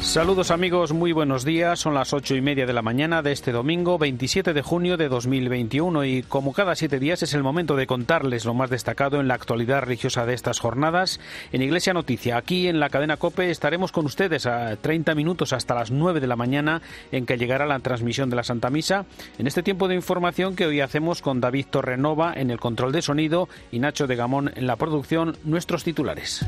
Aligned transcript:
Saludos 0.00 0.50
amigos, 0.50 0.92
muy 0.92 1.12
buenos 1.12 1.44
días. 1.44 1.80
Son 1.80 1.92
las 1.92 2.12
ocho 2.12 2.36
y 2.36 2.40
media 2.40 2.64
de 2.64 2.72
la 2.72 2.82
mañana 2.82 3.22
de 3.22 3.32
este 3.32 3.52
domingo 3.52 3.98
27 3.98 4.54
de 4.54 4.62
junio 4.62 4.96
de 4.96 5.08
2021 5.08 6.04
y 6.04 6.22
como 6.22 6.52
cada 6.52 6.74
siete 6.74 6.98
días 6.98 7.22
es 7.22 7.34
el 7.34 7.42
momento 7.42 7.76
de 7.76 7.86
contarles 7.86 8.44
lo 8.44 8.54
más 8.54 8.70
destacado 8.70 9.20
en 9.20 9.28
la 9.28 9.34
actualidad 9.34 9.82
religiosa 9.82 10.24
de 10.24 10.34
estas 10.34 10.60
jornadas. 10.60 11.20
En 11.52 11.60
Iglesia 11.60 11.92
Noticia, 11.92 12.36
aquí 12.36 12.68
en 12.68 12.80
la 12.80 12.88
cadena 12.88 13.16
COPE, 13.16 13.50
estaremos 13.50 13.92
con 13.92 14.06
ustedes 14.06 14.46
a 14.46 14.76
30 14.76 15.14
minutos 15.14 15.52
hasta 15.52 15.74
las 15.74 15.90
9 15.90 16.20
de 16.20 16.26
la 16.26 16.36
mañana 16.36 16.82
en 17.12 17.26
que 17.26 17.36
llegará 17.36 17.66
la 17.66 17.80
transmisión 17.80 18.30
de 18.30 18.36
la 18.36 18.44
Santa 18.44 18.70
Misa. 18.70 19.06
En 19.38 19.46
este 19.46 19.62
tiempo 19.62 19.88
de 19.88 19.96
información 19.96 20.56
que 20.56 20.66
hoy 20.66 20.80
hacemos 20.80 21.20
con 21.20 21.40
David 21.40 21.66
Torrenova 21.70 22.32
en 22.34 22.50
el 22.50 22.60
control 22.60 22.92
de 22.92 23.02
sonido 23.02 23.48
y 23.72 23.80
Nacho 23.80 24.06
de 24.06 24.16
Gamón 24.16 24.52
en 24.54 24.66
la 24.66 24.76
producción, 24.76 25.36
nuestros 25.44 25.84
titulares. 25.84 26.46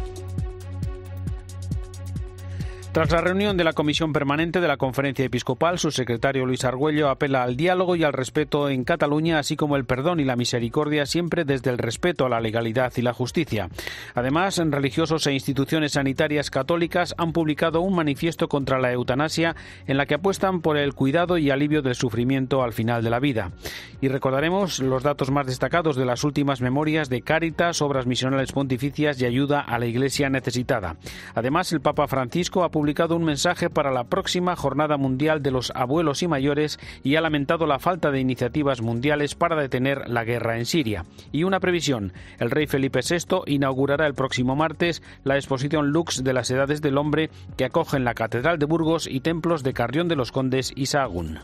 Tras 2.91 3.13
la 3.13 3.21
reunión 3.21 3.59
de 3.59 3.65
la 3.65 3.75
Comisión 3.75 4.15
Permanente 4.15 4.63
de 4.63 4.67
la 4.67 4.79
Conferencia 4.79 5.25
Episcopal, 5.25 5.79
su 5.79 5.91
secretario 5.91 6.47
Luis 6.47 6.65
Argüello 6.65 7.11
apela 7.11 7.43
al 7.43 7.55
diálogo 7.55 7.97
y 7.97 8.03
al 8.03 8.15
respeto 8.15 8.71
en 8.71 8.83
Cataluña, 8.83 9.39
así 9.39 9.57
como 9.57 9.77
el 9.77 9.85
perdón 9.85 10.21
y 10.21 10.25
la 10.25 10.37
misericordia, 10.37 11.05
siempre 11.05 11.45
desde 11.45 11.71
el 11.71 11.77
respeto 11.77 12.25
a 12.25 12.29
la 12.31 12.41
legalidad 12.41 12.91
y 12.97 13.03
la 13.03 13.13
justicia. 13.13 13.69
Además, 14.15 14.57
religiosos 14.57 15.27
e 15.27 15.35
instituciones 15.35 15.93
sanitarias 15.93 16.51
católicas 16.51 17.15
han 17.19 17.33
publicado 17.33 17.83
un 17.83 17.95
manifiesto 17.95 18.49
contra 18.49 18.81
la 18.81 18.91
eutanasia 18.91 19.55
en 19.87 19.99
la 19.99 20.07
que 20.07 20.15
apuestan 20.15 20.63
por 20.63 20.79
el 20.79 20.95
cuidado 20.95 21.37
y 21.37 21.51
alivio 21.51 21.83
del 21.83 21.95
sufrimiento 21.95 22.63
al 22.63 22.73
final 22.73 23.05
de 23.05 23.11
la 23.11 23.21
vida. 23.21 23.53
Y 24.01 24.09
recordaremos 24.09 24.81
los 24.81 25.03
datos 25.03 25.31
más 25.31 25.47
destacados 25.47 25.95
de 25.95 26.07
las 26.07 26.25
últimas 26.25 26.63
memorias 26.63 27.11
de 27.11 27.21
Cáritas, 27.21 27.83
obras 27.83 28.07
misionales 28.07 28.53
pontificias 28.53 29.21
y 29.21 29.27
ayuda 29.27 29.61
a 29.61 29.79
la 29.79 29.87
Iglesia 29.87 30.31
necesitada. 30.31 30.97
Además, 31.35 31.71
el 31.73 31.83
Papa 31.83 32.09
Francisco 32.09 32.65
ha 32.65 32.71
publicado 32.79 32.89
publicado 32.89 33.17
un 33.17 33.25
mensaje 33.25 33.71
para 33.71 33.91
la 33.91 34.05
próxima 34.05 34.55
Jornada 34.57 34.97
Mundial 34.97 35.43
de 35.43 35.51
los 35.51 35.73
Abuelos 35.75 36.23
y 36.23 36.29
Mayores 36.29 36.79
y 37.03 37.17
ha 37.17 37.21
lamentado 37.21 37.67
la 37.67 37.81
falta 37.81 38.11
de 38.11 38.21
iniciativas 38.21 38.81
mundiales 38.81 39.35
para 39.35 39.61
detener 39.61 40.09
la 40.09 40.25
guerra 40.25 40.59
en 40.59 40.65
Siria. 40.65 41.05
Y 41.33 41.43
una 41.43 41.61
previsión, 41.61 42.13
el 42.39 42.51
rey 42.51 42.67
Felipe 42.67 43.01
VI 43.03 43.43
inaugurará 43.47 44.07
el 44.07 44.15
próximo 44.15 44.57
martes 44.57 45.03
la 45.25 45.35
exposición 45.35 45.91
Lux 45.91 46.25
de 46.25 46.33
las 46.33 46.51
Edades 46.51 46.81
del 46.81 46.97
Hombre 46.97 47.31
que 47.59 47.67
acoge 47.67 47.99
en 47.99 48.05
la 48.05 48.15
Catedral 48.15 48.59
de 48.59 48.67
Burgos 48.67 49.07
y 49.07 49.21
templos 49.21 49.63
de 49.63 49.75
Carrión 49.75 50.09
de 50.09 50.17
los 50.17 50.33
Condes 50.33 50.73
y 50.75 50.87
Sahagún. 50.87 51.41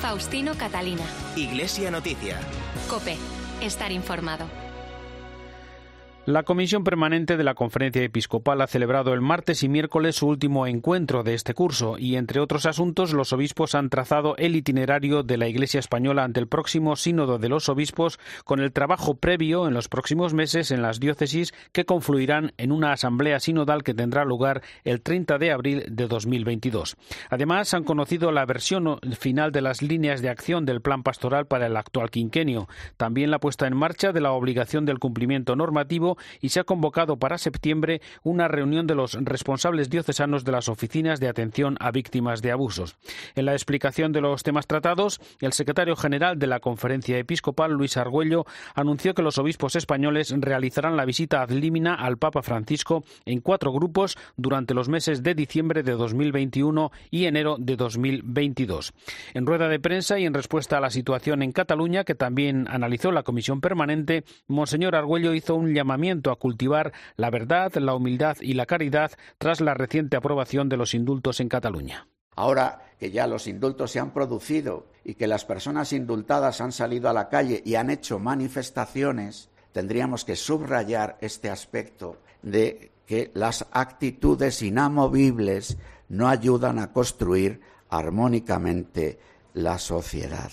Faustino 0.00 0.52
Catalina. 0.54 1.02
Iglesia 1.34 1.90
Noticia. 1.90 2.38
Cope. 2.88 3.16
Estar 3.62 3.90
informado. 3.90 4.44
La 6.26 6.42
Comisión 6.42 6.84
Permanente 6.84 7.38
de 7.38 7.44
la 7.44 7.54
Conferencia 7.54 8.02
Episcopal 8.02 8.60
ha 8.60 8.66
celebrado 8.66 9.14
el 9.14 9.22
martes 9.22 9.62
y 9.62 9.70
miércoles 9.70 10.16
su 10.16 10.28
último 10.28 10.66
encuentro 10.66 11.22
de 11.22 11.32
este 11.32 11.54
curso 11.54 11.96
y, 11.98 12.16
entre 12.16 12.40
otros 12.40 12.66
asuntos, 12.66 13.14
los 13.14 13.32
obispos 13.32 13.74
han 13.74 13.88
trazado 13.88 14.36
el 14.36 14.54
itinerario 14.54 15.22
de 15.22 15.38
la 15.38 15.48
Iglesia 15.48 15.80
española 15.80 16.22
ante 16.22 16.38
el 16.38 16.46
próximo 16.46 16.94
Sínodo 16.96 17.38
de 17.38 17.48
los 17.48 17.70
Obispos 17.70 18.20
con 18.44 18.60
el 18.60 18.70
trabajo 18.70 19.14
previo 19.14 19.66
en 19.66 19.72
los 19.72 19.88
próximos 19.88 20.34
meses 20.34 20.70
en 20.70 20.82
las 20.82 21.00
diócesis 21.00 21.54
que 21.72 21.86
confluirán 21.86 22.52
en 22.58 22.70
una 22.70 22.92
asamblea 22.92 23.40
sinodal 23.40 23.82
que 23.82 23.94
tendrá 23.94 24.26
lugar 24.26 24.60
el 24.84 25.00
30 25.00 25.38
de 25.38 25.52
abril 25.52 25.84
de 25.88 26.06
2022. 26.06 26.96
Además, 27.30 27.72
han 27.72 27.84
conocido 27.84 28.30
la 28.30 28.44
versión 28.44 28.98
final 29.18 29.52
de 29.52 29.62
las 29.62 29.80
líneas 29.80 30.20
de 30.20 30.28
acción 30.28 30.66
del 30.66 30.82
plan 30.82 31.02
pastoral 31.02 31.46
para 31.46 31.66
el 31.66 31.78
actual 31.78 32.10
quinquenio, 32.10 32.68
también 32.98 33.30
la 33.30 33.40
puesta 33.40 33.66
en 33.66 33.76
marcha 33.76 34.12
de 34.12 34.20
la 34.20 34.32
obligación 34.32 34.84
del 34.84 34.98
cumplimiento 34.98 35.56
normativo 35.56 36.09
y 36.40 36.50
se 36.50 36.60
ha 36.60 36.64
convocado 36.64 37.16
para 37.16 37.38
septiembre 37.38 38.00
una 38.22 38.48
reunión 38.48 38.86
de 38.86 38.94
los 38.94 39.14
responsables 39.14 39.90
diocesanos 39.90 40.44
de 40.44 40.52
las 40.52 40.68
oficinas 40.68 41.20
de 41.20 41.28
atención 41.28 41.76
a 41.80 41.90
víctimas 41.90 42.42
de 42.42 42.52
abusos. 42.52 42.96
En 43.34 43.46
la 43.46 43.52
explicación 43.52 44.12
de 44.12 44.20
los 44.20 44.42
temas 44.42 44.66
tratados, 44.66 45.20
el 45.40 45.52
secretario 45.52 45.96
general 45.96 46.38
de 46.38 46.46
la 46.46 46.60
Conferencia 46.60 47.18
Episcopal, 47.18 47.72
Luis 47.72 47.96
Argüello, 47.96 48.44
anunció 48.74 49.14
que 49.14 49.22
los 49.22 49.38
obispos 49.38 49.76
españoles 49.76 50.34
realizarán 50.36 50.96
la 50.96 51.04
visita 51.04 51.42
ad 51.42 51.50
limina 51.50 51.94
al 51.94 52.18
Papa 52.18 52.42
Francisco 52.42 53.04
en 53.24 53.40
cuatro 53.40 53.72
grupos 53.72 54.16
durante 54.36 54.74
los 54.74 54.88
meses 54.88 55.22
de 55.22 55.34
diciembre 55.34 55.82
de 55.82 55.92
2021 55.92 56.90
y 57.10 57.24
enero 57.26 57.56
de 57.58 57.76
2022. 57.76 58.92
En 59.34 59.46
rueda 59.46 59.68
de 59.68 59.80
prensa 59.80 60.18
y 60.18 60.26
en 60.26 60.34
respuesta 60.34 60.78
a 60.78 60.80
la 60.80 60.90
situación 60.90 61.42
en 61.42 61.52
Cataluña, 61.52 62.04
que 62.04 62.14
también 62.14 62.66
analizó 62.68 63.12
la 63.12 63.22
Comisión 63.22 63.60
Permanente, 63.60 64.24
Monseñor 64.46 64.96
Argüello 64.96 65.34
hizo 65.34 65.54
un 65.54 65.74
llamamiento 65.74 65.99
a 66.30 66.36
cultivar 66.36 66.92
la 67.16 67.30
verdad, 67.30 67.74
la 67.74 67.94
humildad 67.94 68.36
y 68.40 68.54
la 68.54 68.66
caridad 68.66 69.12
tras 69.38 69.60
la 69.60 69.74
reciente 69.74 70.16
aprobación 70.16 70.68
de 70.68 70.76
los 70.76 70.94
indultos 70.94 71.40
en 71.40 71.48
Cataluña. 71.48 72.08
Ahora 72.36 72.82
que 72.98 73.10
ya 73.10 73.26
los 73.26 73.46
indultos 73.46 73.90
se 73.90 74.00
han 74.00 74.12
producido 74.12 74.86
y 75.04 75.14
que 75.14 75.26
las 75.26 75.44
personas 75.44 75.92
indultadas 75.92 76.60
han 76.60 76.72
salido 76.72 77.08
a 77.08 77.12
la 77.12 77.28
calle 77.28 77.62
y 77.64 77.74
han 77.74 77.90
hecho 77.90 78.18
manifestaciones, 78.18 79.50
tendríamos 79.72 80.24
que 80.24 80.36
subrayar 80.36 81.18
este 81.20 81.50
aspecto 81.50 82.18
de 82.42 82.92
que 83.06 83.30
las 83.34 83.66
actitudes 83.72 84.62
inamovibles 84.62 85.76
no 86.08 86.28
ayudan 86.28 86.78
a 86.78 86.92
construir 86.92 87.60
armónicamente 87.88 89.18
la 89.54 89.78
sociedad. 89.78 90.50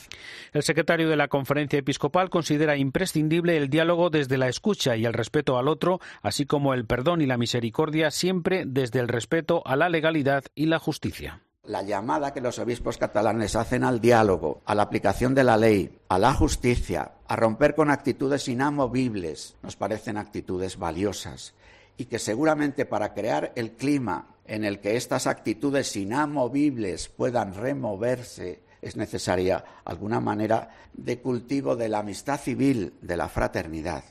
El 0.53 0.63
secretario 0.63 1.09
de 1.09 1.15
la 1.15 1.27
Conferencia 1.27 1.79
Episcopal 1.79 2.29
considera 2.29 2.77
imprescindible 2.77 3.57
el 3.57 3.69
diálogo 3.69 4.09
desde 4.09 4.37
la 4.37 4.47
escucha 4.47 4.95
y 4.95 5.05
el 5.05 5.13
respeto 5.13 5.57
al 5.57 5.67
otro, 5.67 5.99
así 6.21 6.45
como 6.45 6.73
el 6.73 6.85
perdón 6.85 7.21
y 7.21 7.25
la 7.25 7.37
misericordia, 7.37 8.11
siempre 8.11 8.63
desde 8.65 8.99
el 8.99 9.07
respeto 9.07 9.61
a 9.65 9.75
la 9.75 9.89
legalidad 9.89 10.43
y 10.55 10.65
la 10.67 10.79
justicia. 10.79 11.41
La 11.63 11.83
llamada 11.83 12.33
que 12.33 12.39
los 12.39 12.59
obispos 12.59 12.97
catalanes 12.97 13.57
hacen 13.57 13.83
al 13.83 13.99
diálogo, 13.99 14.61
a 14.65 14.73
la 14.73 14.83
aplicación 14.83 15.35
de 15.35 15.43
la 15.43 15.57
ley, 15.57 15.99
a 16.07 16.17
la 16.17 16.33
justicia, 16.33 17.11
a 17.27 17.35
romper 17.35 17.75
con 17.75 17.91
actitudes 17.91 18.47
inamovibles, 18.47 19.57
nos 19.61 19.75
parecen 19.75 20.15
actitudes 20.15 20.77
valiosas 20.77 21.53
y 21.97 22.05
que 22.05 22.19
seguramente 22.19 22.85
para 22.85 23.13
crear 23.13 23.51
el 23.55 23.71
clima 23.71 24.29
en 24.45 24.63
el 24.63 24.79
que 24.79 24.95
estas 24.95 25.27
actitudes 25.27 25.95
inamovibles 25.95 27.09
puedan 27.09 27.53
removerse, 27.53 28.61
es 28.81 28.95
necesaria 28.95 29.63
alguna 29.85 30.19
manera 30.19 30.69
de 30.93 31.19
cultivo 31.19 31.75
de 31.75 31.89
la 31.89 31.99
amistad 31.99 32.39
civil, 32.39 32.93
de 33.01 33.17
la 33.17 33.29
fraternidad. 33.29 34.03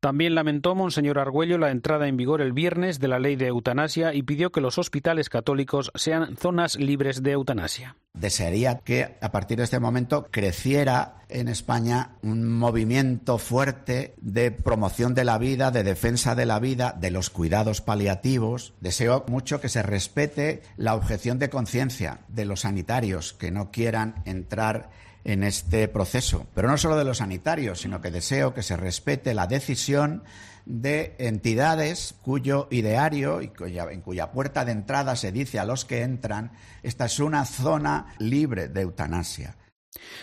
También 0.00 0.34
lamentó 0.34 0.74
Monseñor 0.74 1.18
Argüello 1.18 1.58
la 1.58 1.70
entrada 1.70 2.08
en 2.08 2.16
vigor 2.16 2.40
el 2.40 2.52
viernes 2.52 3.00
de 3.00 3.08
la 3.08 3.18
ley 3.18 3.36
de 3.36 3.48
eutanasia 3.48 4.14
y 4.14 4.22
pidió 4.22 4.52
que 4.52 4.60
los 4.60 4.78
hospitales 4.78 5.28
católicos 5.28 5.90
sean 5.94 6.36
zonas 6.36 6.76
libres 6.76 7.22
de 7.22 7.32
eutanasia. 7.32 7.96
Desearía 8.14 8.78
que 8.78 9.16
a 9.20 9.30
partir 9.30 9.58
de 9.58 9.64
este 9.64 9.80
momento 9.80 10.28
creciera 10.30 11.16
en 11.28 11.48
España 11.48 12.16
un 12.22 12.48
movimiento 12.48 13.36
fuerte 13.36 14.14
de 14.18 14.52
promoción 14.52 15.14
de 15.14 15.24
la 15.24 15.38
vida, 15.38 15.70
de 15.70 15.82
defensa 15.82 16.34
de 16.34 16.46
la 16.46 16.58
vida, 16.58 16.96
de 16.98 17.10
los 17.10 17.30
cuidados 17.30 17.80
paliativos. 17.80 18.74
Deseo 18.80 19.24
mucho 19.28 19.60
que 19.60 19.68
se 19.68 19.82
respete 19.82 20.62
la 20.76 20.94
objeción 20.94 21.38
de 21.38 21.50
conciencia 21.50 22.20
de 22.28 22.46
los 22.46 22.60
sanitarios 22.60 23.34
que 23.34 23.50
no 23.50 23.70
quieran 23.70 24.22
entrar 24.24 24.90
en 25.26 25.42
este 25.42 25.88
proceso. 25.88 26.46
Pero 26.54 26.68
no 26.68 26.78
solo 26.78 26.96
de 26.96 27.04
los 27.04 27.18
sanitarios, 27.18 27.80
sino 27.80 28.00
que 28.00 28.12
deseo 28.12 28.54
que 28.54 28.62
se 28.62 28.76
respete 28.76 29.34
la 29.34 29.48
decisión 29.48 30.22
de 30.66 31.16
entidades 31.18 32.14
cuyo 32.22 32.68
ideario 32.70 33.42
y 33.42 33.50
en 33.90 34.00
cuya 34.02 34.30
puerta 34.30 34.64
de 34.64 34.72
entrada 34.72 35.16
se 35.16 35.32
dice 35.32 35.58
a 35.58 35.64
los 35.64 35.84
que 35.84 36.02
entran, 36.02 36.52
esta 36.84 37.06
es 37.06 37.18
una 37.18 37.44
zona 37.44 38.14
libre 38.18 38.68
de 38.68 38.82
eutanasia. 38.82 39.56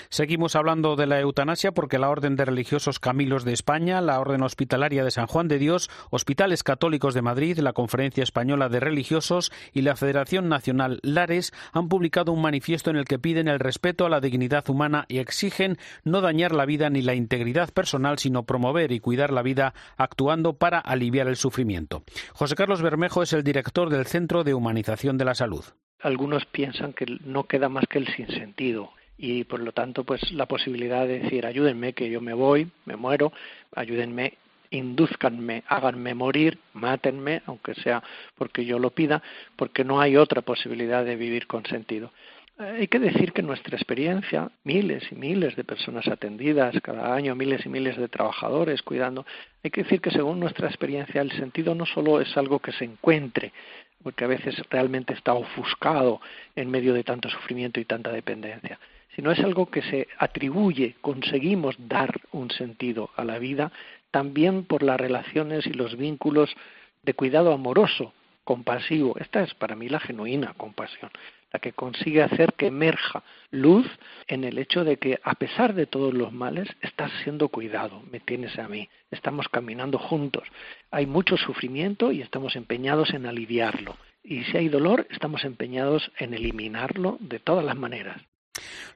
Seguimos 0.09 0.55
hablando 0.55 0.95
de 0.95 1.07
la 1.07 1.19
eutanasia 1.19 1.71
porque 1.71 1.99
la 1.99 2.09
Orden 2.09 2.35
de 2.35 2.45
Religiosos 2.45 2.99
Camilos 2.99 3.45
de 3.45 3.53
España, 3.53 4.01
la 4.01 4.19
Orden 4.19 4.43
Hospitalaria 4.43 5.03
de 5.03 5.11
San 5.11 5.27
Juan 5.27 5.47
de 5.47 5.59
Dios, 5.59 5.89
Hospitales 6.09 6.63
Católicos 6.63 7.13
de 7.13 7.21
Madrid, 7.21 7.57
la 7.59 7.73
Conferencia 7.73 8.23
Española 8.23 8.69
de 8.69 8.79
Religiosos 8.79 9.51
y 9.71 9.81
la 9.81 9.95
Federación 9.95 10.49
Nacional 10.49 10.99
Lares 11.01 11.53
han 11.71 11.89
publicado 11.89 12.31
un 12.31 12.41
manifiesto 12.41 12.89
en 12.89 12.97
el 12.97 13.05
que 13.05 13.19
piden 13.19 13.47
el 13.47 13.59
respeto 13.59 14.05
a 14.05 14.09
la 14.09 14.19
dignidad 14.19 14.69
humana 14.69 15.05
y 15.07 15.19
exigen 15.19 15.77
no 16.03 16.21
dañar 16.21 16.53
la 16.53 16.65
vida 16.65 16.89
ni 16.89 17.01
la 17.01 17.15
integridad 17.15 17.69
personal, 17.71 18.19
sino 18.19 18.43
promover 18.43 18.91
y 18.91 18.99
cuidar 18.99 19.31
la 19.31 19.41
vida 19.41 19.73
actuando 19.97 20.53
para 20.53 20.79
aliviar 20.79 21.27
el 21.27 21.35
sufrimiento. 21.35 22.03
José 22.33 22.55
Carlos 22.55 22.81
Bermejo 22.81 23.23
es 23.23 23.33
el 23.33 23.43
director 23.43 23.89
del 23.89 24.05
Centro 24.05 24.43
de 24.43 24.53
Humanización 24.53 25.17
de 25.17 25.25
la 25.25 25.35
Salud. 25.35 25.63
Algunos 26.01 26.45
piensan 26.45 26.93
que 26.93 27.05
no 27.23 27.45
queda 27.45 27.69
más 27.69 27.85
que 27.89 27.99
el 27.99 28.07
sinsentido 28.07 28.91
y 29.17 29.43
por 29.43 29.59
lo 29.59 29.71
tanto 29.71 30.03
pues 30.03 30.31
la 30.31 30.45
posibilidad 30.45 31.07
de 31.07 31.19
decir 31.19 31.45
ayúdenme 31.45 31.93
que 31.93 32.09
yo 32.09 32.21
me 32.21 32.33
voy, 32.33 32.69
me 32.85 32.95
muero, 32.95 33.31
ayúdenme, 33.75 34.33
induzcanme, 34.71 35.63
háganme 35.67 36.13
morir, 36.13 36.57
mátenme, 36.73 37.41
aunque 37.45 37.75
sea 37.75 38.03
porque 38.35 38.65
yo 38.65 38.79
lo 38.79 38.89
pida, 38.89 39.21
porque 39.55 39.83
no 39.83 40.01
hay 40.01 40.17
otra 40.17 40.41
posibilidad 40.41 41.05
de 41.05 41.15
vivir 41.15 41.47
con 41.47 41.65
sentido. 41.65 42.11
Hay 42.57 42.87
que 42.87 42.99
decir 42.99 43.33
que 43.33 43.41
nuestra 43.41 43.75
experiencia, 43.75 44.51
miles 44.63 45.03
y 45.11 45.15
miles 45.15 45.55
de 45.55 45.63
personas 45.63 46.07
atendidas 46.07 46.75
cada 46.83 47.13
año, 47.13 47.35
miles 47.35 47.65
y 47.65 47.69
miles 47.69 47.97
de 47.97 48.07
trabajadores 48.07 48.83
cuidando, 48.83 49.25
hay 49.63 49.71
que 49.71 49.83
decir 49.83 50.01
que 50.01 50.11
según 50.11 50.39
nuestra 50.39 50.67
experiencia 50.67 51.21
el 51.21 51.31
sentido 51.31 51.73
no 51.73 51.87
solo 51.87 52.21
es 52.21 52.37
algo 52.37 52.59
que 52.59 52.71
se 52.71 52.85
encuentre, 52.85 53.51
porque 54.03 54.25
a 54.25 54.27
veces 54.27 54.55
realmente 54.69 55.13
está 55.13 55.33
ofuscado 55.33 56.21
en 56.55 56.69
medio 56.69 56.93
de 56.93 57.03
tanto 57.03 57.27
sufrimiento 57.27 57.79
y 57.79 57.85
tanta 57.85 58.11
dependencia, 58.11 58.79
sino 59.15 59.31
es 59.31 59.39
algo 59.39 59.67
que 59.67 59.81
se 59.81 60.07
atribuye, 60.17 60.95
conseguimos 61.01 61.75
dar 61.77 62.21
un 62.31 62.51
sentido 62.51 63.09
a 63.15 63.23
la 63.23 63.39
vida 63.39 63.71
también 64.11 64.65
por 64.65 64.83
las 64.83 64.99
relaciones 64.99 65.65
y 65.65 65.73
los 65.73 65.97
vínculos 65.97 66.55
de 67.03 67.13
cuidado 67.13 67.53
amoroso, 67.53 68.13
compasivo. 68.43 69.15
Esta 69.19 69.41
es 69.41 69.53
para 69.53 69.75
mí 69.75 69.89
la 69.89 69.99
genuina 69.99 70.53
compasión, 70.55 71.11
la 71.51 71.59
que 71.59 71.73
consigue 71.73 72.21
hacer 72.21 72.53
que 72.53 72.67
emerja 72.67 73.23
luz 73.51 73.87
en 74.27 74.43
el 74.43 74.57
hecho 74.57 74.83
de 74.83 74.97
que 74.97 75.19
a 75.23 75.35
pesar 75.35 75.73
de 75.73 75.85
todos 75.85 76.13
los 76.13 76.31
males 76.31 76.67
estás 76.81 77.11
siendo 77.23 77.49
cuidado, 77.49 78.03
me 78.11 78.19
tienes 78.19 78.57
a 78.59 78.67
mí, 78.67 78.89
estamos 79.11 79.47
caminando 79.49 79.97
juntos. 79.97 80.47
Hay 80.91 81.05
mucho 81.05 81.37
sufrimiento 81.37 82.11
y 82.11 82.21
estamos 82.21 82.55
empeñados 82.55 83.13
en 83.13 83.25
aliviarlo. 83.25 83.97
Y 84.23 84.43
si 84.45 84.57
hay 84.57 84.69
dolor, 84.69 85.07
estamos 85.09 85.43
empeñados 85.43 86.11
en 86.17 86.33
eliminarlo 86.33 87.17
de 87.19 87.39
todas 87.39 87.65
las 87.65 87.75
maneras. 87.75 88.21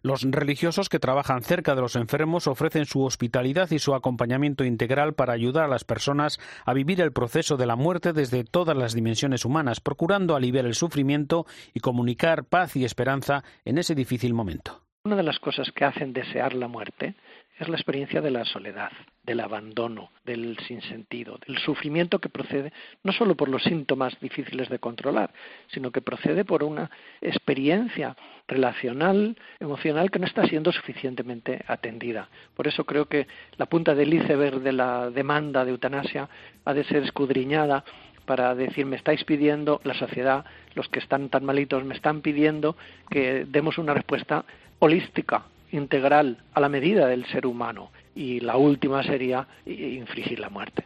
Los 0.01 0.23
religiosos 0.23 0.89
que 0.89 0.99
trabajan 0.99 1.41
cerca 1.41 1.75
de 1.75 1.81
los 1.81 1.95
enfermos 1.95 2.47
ofrecen 2.47 2.85
su 2.85 3.03
hospitalidad 3.03 3.71
y 3.71 3.79
su 3.79 3.95
acompañamiento 3.95 4.63
integral 4.63 5.13
para 5.13 5.33
ayudar 5.33 5.65
a 5.65 5.67
las 5.67 5.83
personas 5.83 6.39
a 6.65 6.73
vivir 6.73 7.01
el 7.01 7.11
proceso 7.11 7.57
de 7.57 7.65
la 7.65 7.75
muerte 7.75 8.13
desde 8.13 8.43
todas 8.43 8.77
las 8.77 8.93
dimensiones 8.93 9.45
humanas, 9.45 9.79
procurando 9.79 10.35
aliviar 10.35 10.65
el 10.65 10.75
sufrimiento 10.75 11.45
y 11.73 11.79
comunicar 11.79 12.45
paz 12.45 12.75
y 12.75 12.85
esperanza 12.85 13.43
en 13.65 13.77
ese 13.77 13.95
difícil 13.95 14.33
momento. 14.33 14.83
Una 15.03 15.15
de 15.15 15.23
las 15.23 15.39
cosas 15.39 15.71
que 15.73 15.85
hacen 15.85 16.11
desear 16.11 16.53
la 16.53 16.67
muerte 16.67 17.15
es 17.59 17.67
la 17.67 17.75
experiencia 17.75 18.21
de 18.21 18.29
la 18.29 18.45
soledad, 18.45 18.91
del 19.23 19.39
abandono, 19.39 20.11
del 20.23 20.57
sinsentido, 20.67 21.39
del 21.45 21.57
sufrimiento 21.57 22.19
que 22.19 22.29
procede 22.29 22.71
no 23.03 23.11
solo 23.11 23.35
por 23.35 23.49
los 23.49 23.63
síntomas 23.63 24.19
difíciles 24.19 24.69
de 24.69 24.79
controlar, 24.79 25.31
sino 25.67 25.91
que 25.91 26.01
procede 26.01 26.45
por 26.45 26.63
una 26.63 26.91
experiencia 27.19 28.15
relacional, 28.47 29.35
emocional 29.59 30.11
que 30.11 30.19
no 30.19 30.27
está 30.27 30.45
siendo 30.47 30.71
suficientemente 30.71 31.63
atendida. 31.67 32.29
Por 32.55 32.67
eso 32.67 32.85
creo 32.85 33.07
que 33.07 33.27
la 33.57 33.65
punta 33.65 33.95
del 33.95 34.13
iceberg 34.13 34.61
de 34.61 34.73
la 34.73 35.09
demanda 35.09 35.65
de 35.65 35.71
eutanasia 35.71 36.29
ha 36.63 36.73
de 36.73 36.83
ser 36.83 37.03
escudriñada 37.03 37.83
para 38.25 38.53
decir 38.53 38.85
me 38.85 38.97
estáis 38.97 39.23
pidiendo 39.23 39.81
la 39.83 39.93
sociedad, 39.93 40.45
los 40.75 40.89
que 40.89 40.99
están 40.99 41.29
tan 41.29 41.45
malitos 41.45 41.83
me 41.85 41.95
están 41.95 42.21
pidiendo 42.21 42.75
que 43.09 43.45
demos 43.45 43.77
una 43.77 43.93
respuesta 43.93 44.45
holística 44.79 45.45
integral 45.71 46.37
a 46.53 46.59
la 46.59 46.69
medida 46.69 47.07
del 47.07 47.25
ser 47.25 47.45
humano 47.45 47.91
y 48.15 48.39
la 48.39 48.57
última 48.57 49.03
sería 49.03 49.47
infligir 49.65 50.39
la 50.39 50.49
muerte. 50.49 50.83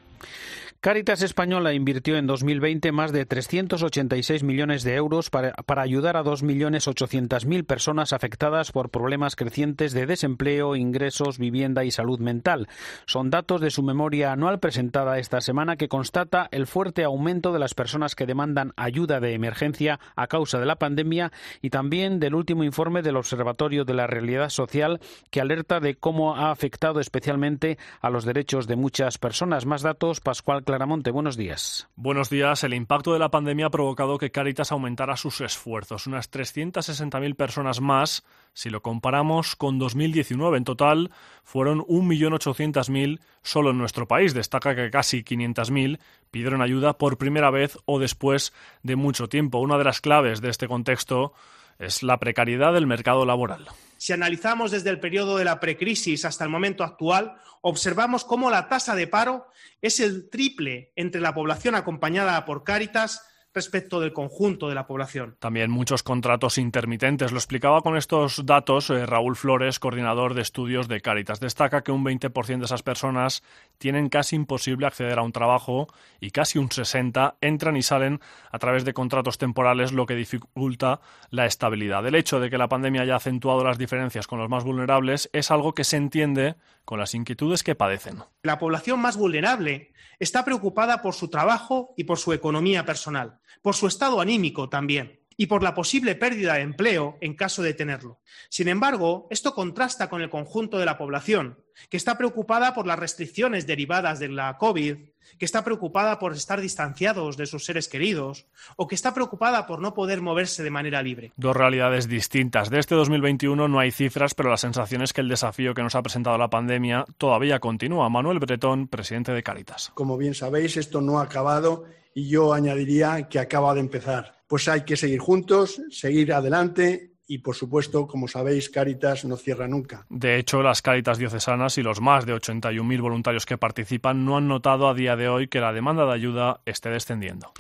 Caritas 0.83 1.22
Española 1.22 1.74
invirtió 1.74 2.18
en 2.18 2.25
2020 2.25 2.92
más 2.92 3.12
de 3.12 3.28
386 3.28 4.42
millones 4.42 4.81
de 4.81 4.95
euros 4.95 5.30
para, 5.30 5.54
ayudar 5.80 6.18
a 6.18 6.24
2.800.000 6.24 7.68
personas 7.68 8.13
afectadas 8.13 8.72
por 8.72 8.89
problemas 8.89 9.36
crecientes 9.36 9.94
de 9.94 10.07
desempleo, 10.07 10.75
ingresos, 10.75 11.38
vivienda 11.38 11.83
y 11.83 11.92
salud 11.92 12.19
mental. 12.19 12.68
Son 13.06 13.30
datos 13.30 13.62
de 13.62 13.69
su 13.69 13.83
memoria 13.83 14.31
anual 14.31 14.60
presentada 14.60 15.19
esta 15.19 15.39
semana 15.39 15.75
que 15.75 15.88
constata 15.88 16.48
el 16.50 16.66
fuerte 16.66 17.04
aumento 17.04 17.54
de 17.54 17.60
las 17.60 17.75
personas 17.75 18.16
que 18.16 18.25
demandan 18.25 18.74
ayuda 18.75 19.19
de 19.19 19.36
emergencia 19.36 20.00
a 20.16 20.25
causa 20.25 20.60
de 20.60 20.66
la 20.66 20.77
pandemia 20.77 21.31
y 21.62 21.69
también 21.69 22.19
del 22.19 22.34
último 22.34 22.63
informe 22.63 23.04
del 23.04 23.18
Observatorio 23.18 23.86
de 23.86 23.94
la 23.94 24.07
Realidad 24.07 24.50
Social 24.50 25.00
que 25.30 25.42
alerta 25.42 25.80
de 25.80 25.94
cómo 25.94 26.36
ha 26.36 26.50
afectado 26.50 27.00
especialmente 27.00 27.77
a 28.01 28.10
los 28.10 28.25
derechos 28.25 28.66
de 28.66 28.77
muchas 28.77 29.19
personas. 29.19 29.68
Más 29.68 29.84
datos, 29.84 30.22
Pascual 30.22 30.63
Claramonte, 30.72 31.12
buenos 31.12 31.36
días. 31.36 31.90
Buenos 31.98 32.30
días. 32.30 32.64
El 32.64 32.74
impacto 32.74 33.12
de 33.12 33.20
la 33.20 33.30
pandemia 33.30 33.66
ha 33.66 33.72
provocado 33.72 34.18
que 34.18 34.32
Caritas 34.32 34.72
aumentara 34.72 35.18
sus 35.18 35.42
esfuerzos. 35.42 36.08
Unas 36.08 36.32
360.000 36.32 37.36
personas 37.36 37.82
más 37.82 38.24
si 38.54 38.70
lo 38.70 38.82
comparamos 38.82 39.58
con 39.58 39.80
2019. 39.80 40.60
En 40.60 40.64
total 40.64 41.12
fueron 41.44 41.80
1.800.000 41.80 43.20
solo 43.42 43.72
en 43.72 43.80
nuestro 43.80 44.08
país. 44.08 44.34
Destaca 44.34 44.74
que 44.74 44.90
casi 44.90 45.26
500.000 45.26 46.00
pidieron 46.32 46.62
ayuda 46.62 46.98
por 46.98 47.18
primera 47.18 47.52
vez 47.52 47.78
o 47.84 48.00
después 48.00 48.54
de 48.82 48.96
mucho 48.96 49.28
tiempo. 49.28 49.58
Una 49.60 49.78
de 49.78 49.84
las 49.84 50.00
claves 50.00 50.40
de 50.40 50.52
este 50.52 50.70
contexto 50.70 51.34
es 51.81 52.04
la 52.04 52.19
precariedad 52.19 52.74
del 52.74 52.88
mercado 52.88 53.25
laboral. 53.25 53.68
Si 53.98 54.13
analizamos 54.13 54.72
desde 54.72 54.89
el 54.89 55.00
periodo 55.00 55.38
de 55.38 55.45
la 55.45 55.60
precrisis 55.60 56.25
hasta 56.25 56.44
el 56.44 56.50
momento 56.50 56.83
actual, 56.83 57.36
observamos 57.62 58.24
cómo 58.24 58.50
la 58.50 58.68
tasa 58.68 58.95
de 58.95 59.07
paro 59.07 59.48
es 59.81 60.00
el 60.00 60.30
triple 60.30 60.92
entre 60.95 61.22
la 61.22 61.33
población 61.33 61.75
acompañada 61.75 62.45
por 62.45 62.63
Cáritas 62.63 63.28
respecto 63.53 64.00
del 64.00 64.13
conjunto 64.13 64.69
de 64.69 64.75
la 64.75 64.88
población. 64.88 65.36
También 65.39 65.71
muchos 65.71 66.03
contratos 66.03 66.57
intermitentes. 66.57 67.31
Lo 67.31 67.38
explicaba 67.38 67.81
con 67.81 67.98
estos 67.98 68.45
datos 68.45 68.89
eh, 68.89 69.06
Raúl 69.06 69.36
Flores, 69.36 69.80
coordinador 69.80 70.33
de 70.33 70.42
estudios 70.42 70.88
de 70.88 71.01
Cáritas. 71.01 71.39
Destaca 71.39 71.83
que 71.83 71.92
un 71.92 72.03
20% 72.06 72.59
de 72.59 72.65
esas 72.65 72.83
personas 72.83 73.44
tienen 73.77 74.09
casi 74.09 74.36
imposible 74.36 74.88
acceder 74.88 75.19
a 75.19 75.24
un 75.24 75.31
trabajo 75.31 75.88
y 76.19 76.31
casi 76.31 76.59
un 76.59 76.69
60% 76.69 77.36
entran 77.42 77.75
y 77.75 77.81
salen 77.81 78.19
a 78.51 78.59
través 78.59 78.86
de 78.86 78.94
contratos 78.94 79.38
temporales, 79.38 79.92
lo 79.92 80.06
que 80.06 80.15
dificulta 80.15 81.01
la 81.30 81.45
estabilidad. 81.45 82.06
El 82.06 82.15
hecho 82.15 82.39
de 82.39 82.50
que 82.50 82.57
la 82.57 82.69
pandemia 82.69 83.01
haya 83.01 83.15
acentuado 83.15 83.63
las 83.63 83.77
diferencias 83.77 84.27
con 84.27 84.39
los 84.39 84.50
más 84.50 84.63
vulnerables 84.63 85.30
es 85.33 85.51
algo 85.51 85.74
que 85.74 85.83
se 85.83 85.98
entiende 85.98 86.56
con 86.86 87.00
las 87.00 87.13
inquietudes 87.13 87.63
que 87.63 87.75
padecen. 87.75 88.19
La 88.44 88.59
población 88.59 89.00
más 89.00 89.18
vulnerable 89.18 89.94
está 90.19 90.45
preocupada 90.45 91.01
por 91.01 91.13
su 91.13 91.30
trabajo 91.30 91.94
y 91.98 92.03
por 92.03 92.19
su 92.19 92.33
economía 92.33 92.86
personal, 92.86 93.39
por 93.62 93.75
su 93.75 93.88
estado 93.88 94.21
anímico 94.21 94.69
también 94.69 95.21
y 95.38 95.48
por 95.48 95.63
la 95.63 95.74
posible 95.74 96.15
pérdida 96.15 96.53
de 96.56 96.62
empleo 96.62 97.18
en 97.19 97.36
caso 97.36 97.63
de 97.63 97.74
tenerlo. 97.74 98.19
Sin 98.50 98.68
embargo, 98.68 99.27
esto 99.31 99.56
contrasta 99.56 100.09
con 100.09 100.21
el 100.21 100.30
conjunto 100.30 100.77
de 100.77 100.86
la 100.86 100.98
población, 100.98 101.57
que 101.90 101.98
está 101.98 102.18
preocupada 102.18 102.74
por 102.74 102.88
las 102.88 103.00
restricciones 103.00 103.68
derivadas 103.68 104.20
de 104.20 104.30
la 104.30 104.58
COVID, 104.58 104.98
que 105.38 105.46
está 105.46 105.64
preocupada 105.64 106.20
por 106.20 106.34
estar 106.34 106.60
distanciados 106.60 107.38
de 107.38 107.46
sus 107.46 107.66
seres 107.66 107.88
queridos 107.88 108.48
o 108.76 108.88
que 108.88 108.96
está 108.96 109.14
preocupada 109.14 109.66
por 109.66 109.82
no 109.82 109.94
poder 109.94 110.22
moverse 110.22 110.64
de 110.64 110.72
manera 110.72 111.02
libre. 111.02 111.32
Dos 111.36 111.56
realidades 111.56 112.08
distintas. 112.08 112.70
De 112.70 112.80
este 112.80 112.96
2021 112.96 113.68
no 113.68 113.80
hay 113.80 113.92
cifras, 113.92 114.34
pero 114.34 114.50
la 114.50 114.58
sensación 114.58 115.02
es 115.02 115.14
que 115.14 115.22
el 115.22 115.30
desafío 115.30 115.74
que 115.74 115.84
nos 115.84 115.96
ha 115.96 116.02
presentado 116.02 116.38
la 116.38 116.50
pandemia 116.50 117.06
todavía 117.18 117.60
continúa. 117.60 118.10
Manuel 118.10 118.40
Bretón, 118.40 118.88
presidente 118.88 119.32
de 119.32 119.44
Caritas. 119.44 119.92
Como 119.94 120.18
bien 120.18 120.34
sabéis, 120.34 120.78
esto 120.78 121.01
no 121.01 121.20
ha 121.20 121.24
acabado 121.24 121.86
y 122.13 122.28
yo 122.28 122.54
añadiría 122.54 123.30
que 123.30 123.40
acaba 123.40 123.74
de 123.74 123.80
empezar 123.80 124.42
pues 124.51 124.68
hay 124.68 124.82
que 124.82 124.98
seguir 124.98 125.20
juntos, 125.20 125.82
seguir 125.92 126.34
adelante 126.34 127.11
y, 127.28 127.40
por 127.40 127.56
supuesto, 127.56 128.08
como 128.08 128.28
sabéis, 128.28 128.70
Cáritas 128.70 129.25
no 129.25 129.38
cierra 129.38 129.68
nunca. 129.68 130.06
De 130.10 130.38
hecho, 130.38 130.62
las 130.62 130.82
Cáritas 130.82 131.18
diocesanas 131.18 131.78
y 131.78 131.84
los 131.84 132.01
más 132.01 132.25
de 132.25 132.34
81.000 132.34 133.01
voluntarios 133.01 133.46
que 133.46 133.58
participan 133.58 134.25
no 134.25 134.38
han 134.38 134.48
notado 134.48 134.88
a 134.88 134.94
día 134.94 135.16
de 135.16 135.30
hoy 135.30 135.48
que 135.48 135.62
la 135.62 135.74
demanda 135.74 136.06
de 136.06 136.13
ayuda 136.13 136.62
esté 136.66 136.90
descendiendo. 136.90 137.54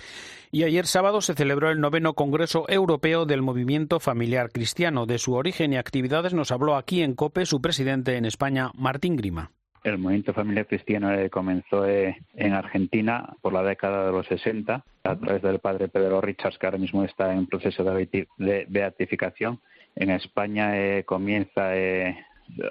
Y 0.53 0.63
ayer 0.63 0.85
sábado 0.85 1.21
se 1.21 1.33
celebró 1.33 1.71
el 1.71 1.79
noveno 1.79 2.13
Congreso 2.13 2.65
Europeo 2.67 3.25
del 3.25 3.41
Movimiento 3.41 4.01
Familiar 4.01 4.51
Cristiano. 4.51 5.05
De 5.05 5.17
su 5.17 5.33
origen 5.33 5.71
y 5.71 5.77
actividades 5.77 6.33
nos 6.33 6.51
habló 6.51 6.75
aquí 6.75 7.01
en 7.03 7.15
COPE 7.15 7.45
su 7.45 7.61
presidente 7.61 8.17
en 8.17 8.25
España, 8.25 8.71
Martín 8.75 9.15
Grima. 9.15 9.51
El 9.83 9.97
movimiento 9.97 10.33
familiar 10.33 10.67
cristiano 10.67 11.11
eh, 11.11 11.31
comenzó 11.31 11.87
eh, 11.87 12.15
en 12.35 12.53
Argentina 12.53 13.35
por 13.41 13.51
la 13.51 13.63
década 13.63 14.05
de 14.05 14.11
los 14.11 14.27
60 14.27 14.85
a 15.03 15.15
través 15.15 15.41
del 15.41 15.57
padre 15.57 15.87
Pedro 15.87 16.21
Richards, 16.21 16.59
que 16.59 16.67
ahora 16.67 16.77
mismo 16.77 17.03
está 17.03 17.33
en 17.33 17.47
proceso 17.47 17.83
de 17.83 18.67
beatificación. 18.69 19.59
En 19.95 20.11
España 20.11 20.77
eh, 20.77 21.03
comienza 21.03 21.71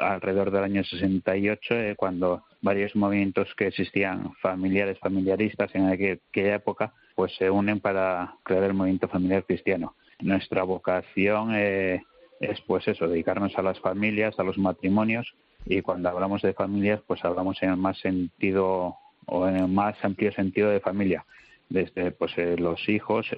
alrededor 0.01 0.53
del 0.53 0.63
año 0.63 0.85
68, 0.85 1.97
cuando 1.97 2.45
varios 2.61 2.95
movimientos 2.95 3.49
que 3.57 3.67
existían 3.67 4.33
familiares, 4.41 4.99
familiaristas 5.01 5.75
en 5.75 5.89
aquella 5.89 6.55
época, 6.55 6.93
pues 7.17 7.35
se 7.37 7.51
unen 7.51 7.81
para 7.81 8.37
crear 8.45 8.63
el 8.63 8.75
movimiento 8.75 9.09
familiar 9.09 9.45
cristiano. 9.45 9.97
Nuestra 10.21 10.63
vocación 10.63 11.57
es 11.57 12.61
pues 12.67 12.87
eso, 12.87 13.09
dedicarnos 13.09 13.59
a 13.59 13.63
las 13.63 13.81
familias, 13.81 14.39
a 14.39 14.45
los 14.45 14.59
matrimonios 14.59 15.35
y 15.67 15.83
cuando 15.83 16.09
hablamos 16.09 16.43
de 16.43 16.53
familias 16.53 17.01
pues 17.07 17.25
hablamos 17.25 17.63
en 17.63 17.71
el 17.71 17.77
más 17.77 17.99
sentido 17.99 18.97
o 19.27 19.49
en 19.49 19.57
el 19.57 19.69
más 19.69 19.97
amplio 20.03 20.33
sentido 20.33 20.71
de 20.71 20.81
familia. 20.81 21.25
Desde 21.69 22.11
pues 22.11 22.37
eh, 22.37 22.57
los 22.59 22.89
hijos 22.89 23.29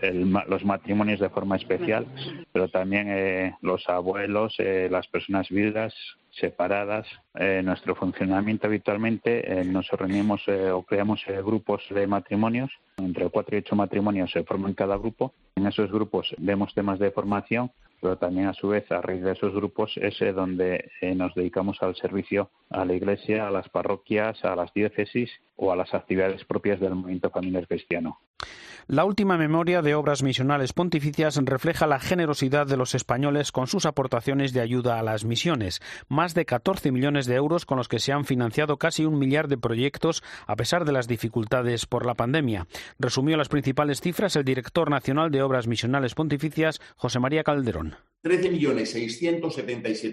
los 0.48 0.64
matrimonios 0.64 1.20
de 1.20 1.28
forma 1.28 1.56
especial 1.56 2.06
pero 2.50 2.68
también 2.68 3.08
eh, 3.10 3.54
los 3.60 3.86
abuelos 3.90 4.54
eh, 4.58 4.88
las 4.90 5.06
personas 5.08 5.48
viudas 5.50 5.94
separadas. 6.30 7.06
Nuestro 7.62 7.94
funcionamiento 7.94 8.66
habitualmente 8.66 9.62
nos 9.66 9.86
reunimos 9.90 10.40
o 10.48 10.82
creamos 10.82 11.22
grupos 11.44 11.82
de 11.90 12.06
matrimonios. 12.06 12.70
Entre 12.96 13.28
cuatro 13.28 13.54
y 13.54 13.58
ocho 13.58 13.76
matrimonios 13.76 14.30
se 14.30 14.42
forman 14.42 14.72
cada 14.72 14.96
grupo. 14.96 15.34
En 15.56 15.66
esos 15.66 15.92
grupos 15.92 16.34
vemos 16.38 16.72
temas 16.72 16.98
de 16.98 17.10
formación 17.10 17.70
pero 18.02 18.18
también 18.18 18.49
a 18.49 18.52
su 18.52 18.66
vez 18.66 18.90
a 18.90 19.00
raíz 19.00 19.23
de 19.23 19.30
esos 19.30 19.54
grupos 19.54 19.97
es 19.97 20.21
eh, 20.21 20.32
donde 20.32 20.90
eh, 21.00 21.14
nos 21.14 21.32
dedicamos 21.37 21.80
al 21.82 21.94
servicio 21.94 22.50
a 22.68 22.85
la 22.85 22.94
Iglesia, 22.94 23.47
a 23.47 23.50
las 23.52 23.68
parroquias, 23.68 24.44
a 24.44 24.56
las 24.56 24.75
diócesis 24.75 25.30
o 25.54 25.71
a 25.71 25.76
las 25.76 25.94
actividades 25.94 26.44
propias 26.44 26.80
del 26.80 26.97
movimiento 26.97 27.30
familiar 27.30 27.68
cristiano. 27.68 28.18
La 28.88 29.04
última 29.04 29.38
memoria 29.38 29.80
de 29.80 29.94
obras 29.94 30.22
misionales 30.22 30.72
pontificias 30.72 31.40
refleja 31.44 31.87
la 31.87 32.00
generosidad 32.00 32.66
de 32.66 32.76
los 32.76 32.94
españoles 32.94 33.52
con 33.52 33.66
sus 33.66 33.87
aportaciones 33.87 34.52
de 34.52 34.61
ayuda 34.61 34.99
a 34.99 35.02
las 35.02 35.25
misiones, 35.25 35.80
más 36.08 36.34
de 36.34 36.44
14 36.44 36.90
millones 36.90 37.26
de 37.26 37.37
euros 37.37 37.64
con 37.64 37.78
los 37.78 37.88
que 37.88 38.00
se 38.00 38.12
han 38.12 38.25
financiado 38.25 38.78
casi 38.78 39.04
un 39.04 39.18
millar 39.18 39.49
de 39.49 39.56
proyectos 39.56 40.22
a 40.46 40.56
pesar 40.56 40.84
de 40.84 40.92
las 40.92 41.06
dificultades 41.06 41.87
por 41.87 42.04
la 42.04 42.14
pandemia. 42.14 42.66
Resumió 42.99 43.37
las 43.37 43.49
principales 43.49 44.00
cifras 44.00 44.37
el 44.37 44.44
director 44.44 44.90
nacional 44.90 45.30
de 45.30 45.42
obras 45.42 45.68
misionales 45.68 46.14
pontificias, 46.14 46.80
José 46.96 47.20
María 47.20 47.44
Calderón. 47.44 47.96
13 48.22 48.50
millones 48.50 48.94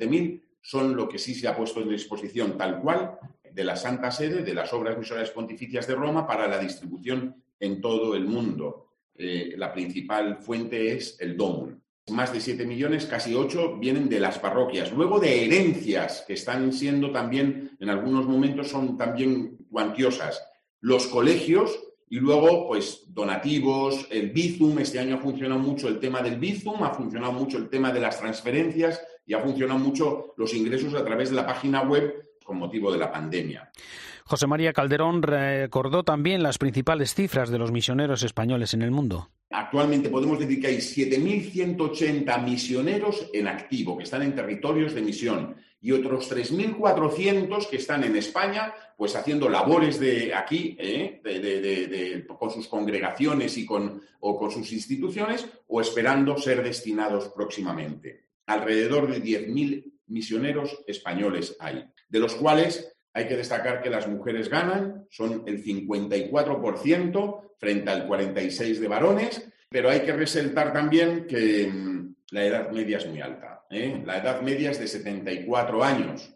mil 0.07 0.43
son 0.62 0.95
lo 0.95 1.09
que 1.09 1.17
sí 1.17 1.33
se 1.33 1.48
ha 1.48 1.55
puesto 1.55 1.81
en 1.81 1.89
disposición 1.89 2.57
tal 2.57 2.79
cual 2.81 3.17
de 3.51 3.63
la 3.63 3.75
Santa 3.75 4.12
Sede, 4.12 4.43
de 4.43 4.53
las 4.53 4.71
obras 4.74 4.98
misionales 4.98 5.31
pontificias 5.31 5.88
de 5.88 5.95
Roma, 5.95 6.27
para 6.27 6.48
la 6.48 6.59
distribución 6.59 7.43
en 7.59 7.81
todo 7.81 8.15
el 8.15 8.25
mundo. 8.25 8.93
Eh, 9.15 9.53
la 9.57 9.73
principal 9.73 10.37
fuente 10.37 10.93
es 10.93 11.17
el 11.19 11.35
DOMUN. 11.35 11.81
Más 12.11 12.33
de 12.33 12.41
7 12.41 12.65
millones, 12.65 13.05
casi 13.05 13.35
8, 13.35 13.77
vienen 13.77 14.09
de 14.09 14.19
las 14.19 14.39
parroquias. 14.39 14.91
Luego 14.91 15.19
de 15.19 15.45
herencias, 15.45 16.23
que 16.25 16.33
están 16.33 16.73
siendo 16.73 17.11
también, 17.11 17.77
en 17.79 17.89
algunos 17.89 18.25
momentos 18.25 18.69
son 18.69 18.97
también 18.97 19.57
cuantiosas. 19.69 20.43
Los 20.81 21.07
colegios 21.07 21.77
y 22.09 22.19
luego, 22.19 22.67
pues, 22.67 23.03
donativos, 23.13 24.07
el 24.09 24.31
Bizum. 24.31 24.79
Este 24.79 24.97
año 24.97 25.15
ha 25.15 25.19
funcionado 25.19 25.59
mucho 25.59 25.87
el 25.87 25.99
tema 25.99 26.21
del 26.21 26.39
Bizum, 26.39 26.81
ha 26.83 26.93
funcionado 26.93 27.33
mucho 27.33 27.57
el 27.57 27.69
tema 27.69 27.91
de 27.91 27.99
las 27.99 28.19
transferencias 28.19 28.99
y 29.25 29.33
ha 29.33 29.39
funcionado 29.39 29.79
mucho 29.79 30.33
los 30.37 30.53
ingresos 30.55 30.95
a 30.95 31.05
través 31.05 31.29
de 31.29 31.35
la 31.35 31.45
página 31.45 31.83
web 31.83 32.31
con 32.43 32.57
motivo 32.57 32.91
de 32.91 32.97
la 32.97 33.11
pandemia. 33.11 33.71
José 34.29 34.45
María 34.45 34.74
Calderón 34.74 35.24
recordó 35.24 36.03
también 36.03 36.43
las 36.43 36.59
principales 36.59 37.15
cifras 37.15 37.50
de 37.50 37.57
los 37.57 37.71
misioneros 37.71 38.21
españoles 38.21 38.75
en 38.75 38.83
el 38.83 38.91
mundo. 38.91 39.31
Actualmente 39.50 40.09
podemos 40.09 40.38
decir 40.38 40.62
que 40.62 40.67
hay 40.67 40.77
7.180 40.77 42.43
misioneros 42.43 43.27
en 43.33 43.48
activo, 43.48 43.98
que 43.98 44.03
están 44.03 44.21
en 44.21 44.36
territorios 44.36 44.93
de 44.93 45.01
misión, 45.01 45.55
y 45.81 45.93
otros 45.93 46.31
3.400 46.31 47.67
que 47.67 47.77
están 47.77 48.03
en 48.03 48.15
España, 48.17 48.71
pues 48.95 49.15
haciendo 49.15 49.50
labores 49.50 50.00
de 50.00 50.36
aquí, 50.36 50.77
¿eh? 50.79 51.24
con 52.38 52.51
sus 52.51 52.67
congregaciones 52.67 53.57
y 53.57 53.65
con, 53.65 54.00
o 54.19 54.38
con 54.38 54.51
sus 54.51 54.71
instituciones, 54.71 55.48
o 55.65 55.81
esperando 55.81 56.38
ser 56.38 56.62
destinados 56.62 57.29
próximamente. 57.29 58.27
Alrededor 58.45 59.12
de 59.12 59.24
10.000 59.24 59.91
misioneros 60.05 60.83
españoles 60.86 61.57
hay, 61.59 61.83
de 62.07 62.19
los 62.19 62.36
cuales 62.36 62.88
hay 63.13 63.27
que 63.27 63.37
destacar 63.37 63.81
que 63.81 63.89
las 63.89 64.07
mujeres 64.07 64.49
ganan, 64.49 65.05
son 65.09 65.43
el 65.47 65.63
54% 65.63 67.55
frente 67.57 67.89
al 67.89 68.07
46% 68.07 68.79
de 68.79 68.87
varones, 68.87 69.49
pero 69.69 69.89
hay 69.89 70.01
que 70.01 70.13
resaltar 70.13 70.73
también 70.73 71.25
que 71.27 71.67
mm, 71.67 72.15
la 72.31 72.45
edad 72.45 72.71
media 72.71 72.97
es 72.97 73.07
muy 73.07 73.21
alta. 73.21 73.65
¿eh? 73.69 74.01
La 74.05 74.17
edad 74.17 74.41
media 74.41 74.71
es 74.71 74.79
de 74.79 74.87
74 74.87 75.83
años. 75.83 76.35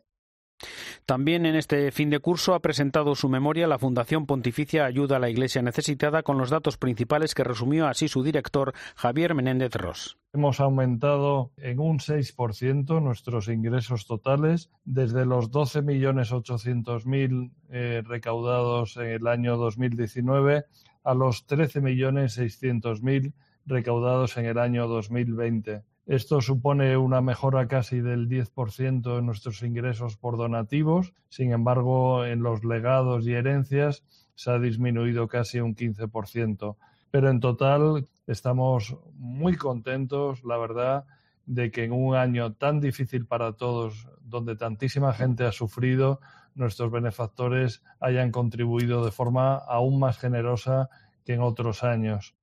También 1.05 1.45
en 1.45 1.55
este 1.55 1.91
fin 1.91 2.09
de 2.09 2.19
curso 2.19 2.53
ha 2.53 2.61
presentado 2.61 3.15
su 3.15 3.27
memoria 3.27 3.67
la 3.67 3.77
Fundación 3.77 4.25
Pontificia 4.25 4.85
Ayuda 4.85 5.17
a 5.17 5.19
la 5.19 5.29
Iglesia 5.29 5.61
Necesitada 5.61 6.23
con 6.23 6.37
los 6.37 6.49
datos 6.49 6.77
principales 6.77 7.35
que 7.35 7.43
resumió 7.43 7.87
así 7.87 8.07
su 8.07 8.23
director 8.23 8.73
Javier 8.95 9.35
Menéndez 9.35 9.73
Ross. 9.73 10.17
Hemos 10.35 10.59
aumentado 10.59 11.51
en 11.57 11.79
un 11.79 11.99
6% 11.99 12.99
nuestros 13.03 13.49
ingresos 13.49 14.07
totales 14.07 14.71
desde 14.83 15.27
los 15.27 15.51
12.800.000 15.51 17.51
eh, 17.69 18.01
recaudados 18.03 18.97
en 18.97 19.09
el 19.09 19.27
año 19.27 19.57
2019 19.57 20.65
a 21.03 21.13
los 21.13 21.45
13.600.000 21.45 23.31
recaudados 23.67 24.35
en 24.37 24.47
el 24.47 24.57
año 24.57 24.87
2020. 24.87 25.83
Esto 26.07 26.41
supone 26.41 26.97
una 26.97 27.21
mejora 27.21 27.67
casi 27.67 28.01
del 28.01 28.27
10% 28.27 29.19
en 29.19 29.25
nuestros 29.27 29.61
ingresos 29.61 30.17
por 30.17 30.37
donativos. 30.37 31.13
Sin 31.29 31.51
embargo, 31.51 32.25
en 32.25 32.41
los 32.41 32.65
legados 32.65 33.27
y 33.27 33.33
herencias 33.33 34.03
se 34.33 34.49
ha 34.49 34.57
disminuido 34.57 35.27
casi 35.27 35.59
un 35.59 35.75
15%. 35.75 36.75
Pero 37.11 37.29
en 37.29 37.39
total 37.39 38.07
estamos 38.27 38.97
muy 39.15 39.55
contentos, 39.55 40.43
la 40.43 40.57
verdad, 40.57 41.05
de 41.45 41.71
que 41.71 41.83
en 41.83 41.91
un 41.91 42.15
año 42.15 42.53
tan 42.53 42.79
difícil 42.79 43.25
para 43.25 43.53
todos, 43.53 44.07
donde 44.21 44.55
tantísima 44.55 45.13
gente 45.13 45.45
ha 45.45 45.51
sufrido, 45.51 46.19
nuestros 46.55 46.91
benefactores 46.91 47.83
hayan 47.99 48.31
contribuido 48.31 49.03
de 49.03 49.11
forma 49.11 49.55
aún 49.55 49.99
más 49.99 50.17
generosa 50.17 50.89
que 51.25 51.33
en 51.33 51.41
otros 51.41 51.83
años. 51.83 52.35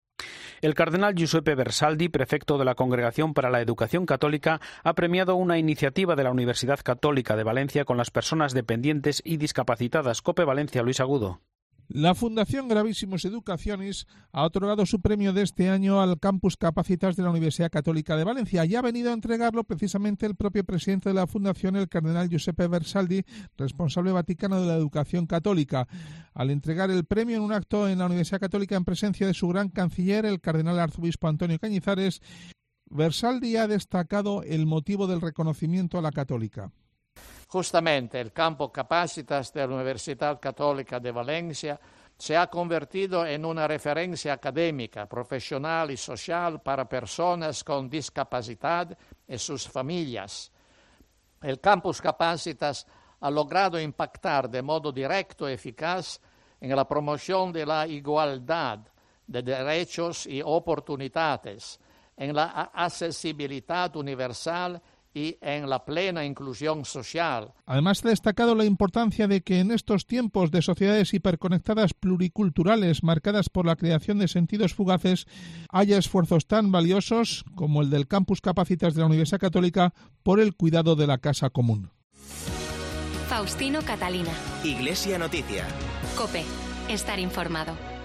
El 0.61 0.75
cardenal 0.75 1.15
Giuseppe 1.15 1.55
Versaldi, 1.55 2.11
prefecto 2.11 2.59
de 2.59 2.67
la 2.67 2.75
Congregación 2.75 3.33
para 3.33 3.49
la 3.49 3.63
Educación 3.63 4.05
Católica, 4.05 4.61
ha 4.85 4.93
premiado 4.93 5.35
una 5.37 5.57
iniciativa 5.57 6.17
de 6.17 6.25
la 6.25 6.31
Universidad 6.31 6.81
Católica 6.83 7.35
de 7.37 7.45
Valencia 7.45 7.87
con 7.87 7.97
las 7.97 8.11
personas 8.11 8.53
dependientes 8.53 9.23
y 9.25 9.39
discapacitadas. 9.39 10.21
Cope 10.21 10.45
Valencia, 10.45 10.83
Luis 10.83 11.01
Agudo. 11.01 11.41
La 11.93 12.15
Fundación 12.15 12.69
Gravísimos 12.69 13.25
Educaciones 13.25 14.07
ha 14.31 14.45
otorgado 14.45 14.87
su 14.87 15.01
premio 15.01 15.33
de 15.33 15.43
este 15.43 15.71
año 15.71 16.01
al 16.01 16.21
Campus 16.21 16.57
Capacitas 16.57 17.17
de 17.17 17.25
la 17.25 17.31
Universidad 17.31 17.69
Católica 17.69 18.17
de 18.17 18.23
Valencia 18.23 18.65
y 18.65 18.77
ha 18.77 18.81
venido 18.81 19.11
a 19.11 19.13
entregarlo 19.13 19.65
precisamente 19.65 20.25
el 20.25 20.37
propio 20.37 20.63
presidente 20.63 21.09
de 21.09 21.17
la 21.17 21.27
Fundación, 21.27 21.75
el 21.75 21.89
cardenal 21.89 22.29
Giuseppe 22.29 22.69
Versaldi, 22.69 23.25
responsable 23.59 24.13
vaticano 24.13 24.61
de 24.61 24.69
la 24.69 24.77
educación 24.77 25.27
católica. 25.27 25.89
Al 26.33 26.51
entregar 26.51 26.93
el 26.93 27.07
premio 27.07 27.39
en 27.39 27.43
un 27.43 27.53
acto 27.53 27.89
en 27.89 27.99
la 27.99 28.07
Universidad 28.07 28.39
Católica 28.39 28.77
en 28.77 28.85
presencia 28.85 29.27
de 29.27 29.35
su 29.35 29.49
gran 29.49 29.69
canciller, 29.69 30.27
el 30.27 30.41
cardenal 30.41 30.79
arzobispo 30.79 31.27
Antonio 31.27 31.59
Cañizares, 31.59 32.23
Versaldi 32.89 33.57
ha 33.57 33.67
destacado 33.67 34.45
el 34.45 34.65
motivo 34.65 35.09
del 35.09 35.21
reconocimiento 35.21 35.99
a 35.99 36.03
la 36.03 36.13
católica. 36.13 36.71
Justamente 37.51 38.21
el 38.21 38.33
campo 38.33 38.71
Capacitas 38.71 39.53
de 39.53 39.67
la 39.67 39.75
Universidad 39.75 40.39
Católica 40.39 41.01
de 41.01 41.11
Valencia 41.11 41.81
se 42.17 42.37
ha 42.37 42.47
convertido 42.47 43.27
en 43.27 43.45
una 43.45 43.67
referencia 43.67 44.35
académica, 44.35 45.07
profesional 45.07 45.91
y 45.91 45.97
social 45.97 46.63
para 46.63 46.89
personas 46.89 47.65
con 47.65 47.91
discapacidad 47.91 48.97
y 49.27 49.37
sus 49.37 49.69
familias. 49.69 50.53
El 51.43 51.59
campus 51.59 52.01
Capacitas 52.01 52.87
ha 53.19 53.31
logrado 53.33 53.81
impactar 53.81 54.49
de 54.49 54.63
modo 54.63 54.93
directo 54.93 55.51
y 55.51 55.55
eficaz 55.55 56.21
en 56.61 56.77
la 56.77 56.87
promoción 56.87 57.53
de 57.53 57.67
la 57.67 57.85
igualdad 57.85 58.79
de 59.27 59.43
derechos 59.43 60.25
y 60.25 60.41
oportunidades, 60.41 61.81
en 62.17 62.33
la 62.33 62.71
accesibilidad 62.73 63.97
universal 63.97 64.81
y 65.15 65.37
en 65.41 65.69
la 65.69 65.85
plena 65.85 66.25
inclusión 66.25 66.85
social. 66.85 67.53
Además, 67.67 68.05
ha 68.05 68.09
destacado 68.09 68.55
la 68.55 68.65
importancia 68.65 69.27
de 69.27 69.43
que 69.43 69.61
en 69.61 69.71
estos 69.71 70.07
tiempos 70.07 70.51
de 70.51 70.63
sociedades 70.63 71.13
hiperconectadas 71.15 71.95
pluriculturales 71.95 73.03
marcadas 73.03 73.49
por 73.49 73.67
la 73.67 73.77
creación 73.77 74.19
de 74.19 74.29
sentidos 74.29 74.75
fugaces 74.75 75.27
haya 75.71 75.99
esfuerzos 75.99 76.47
tan 76.47 76.71
valiosos 76.73 77.45
como 77.55 77.83
el 77.83 77.91
del 77.91 78.07
Campus 78.07 78.41
Capacitas 78.41 78.95
de 78.95 79.01
la 79.01 79.07
Universidad 79.07 79.41
Católica 79.41 79.95
por 80.23 80.41
el 80.41 80.55
cuidado 80.55 80.97
de 80.97 81.07
la 81.07 81.19
casa 81.19 81.51
común. 81.51 81.91
Faustino 83.29 83.83
Catalina. 83.83 84.33
Iglesia 84.65 85.19
Noticia. 85.19 85.65
Cope. 86.17 86.45
Estar 86.89 87.21
informado. 87.21 88.00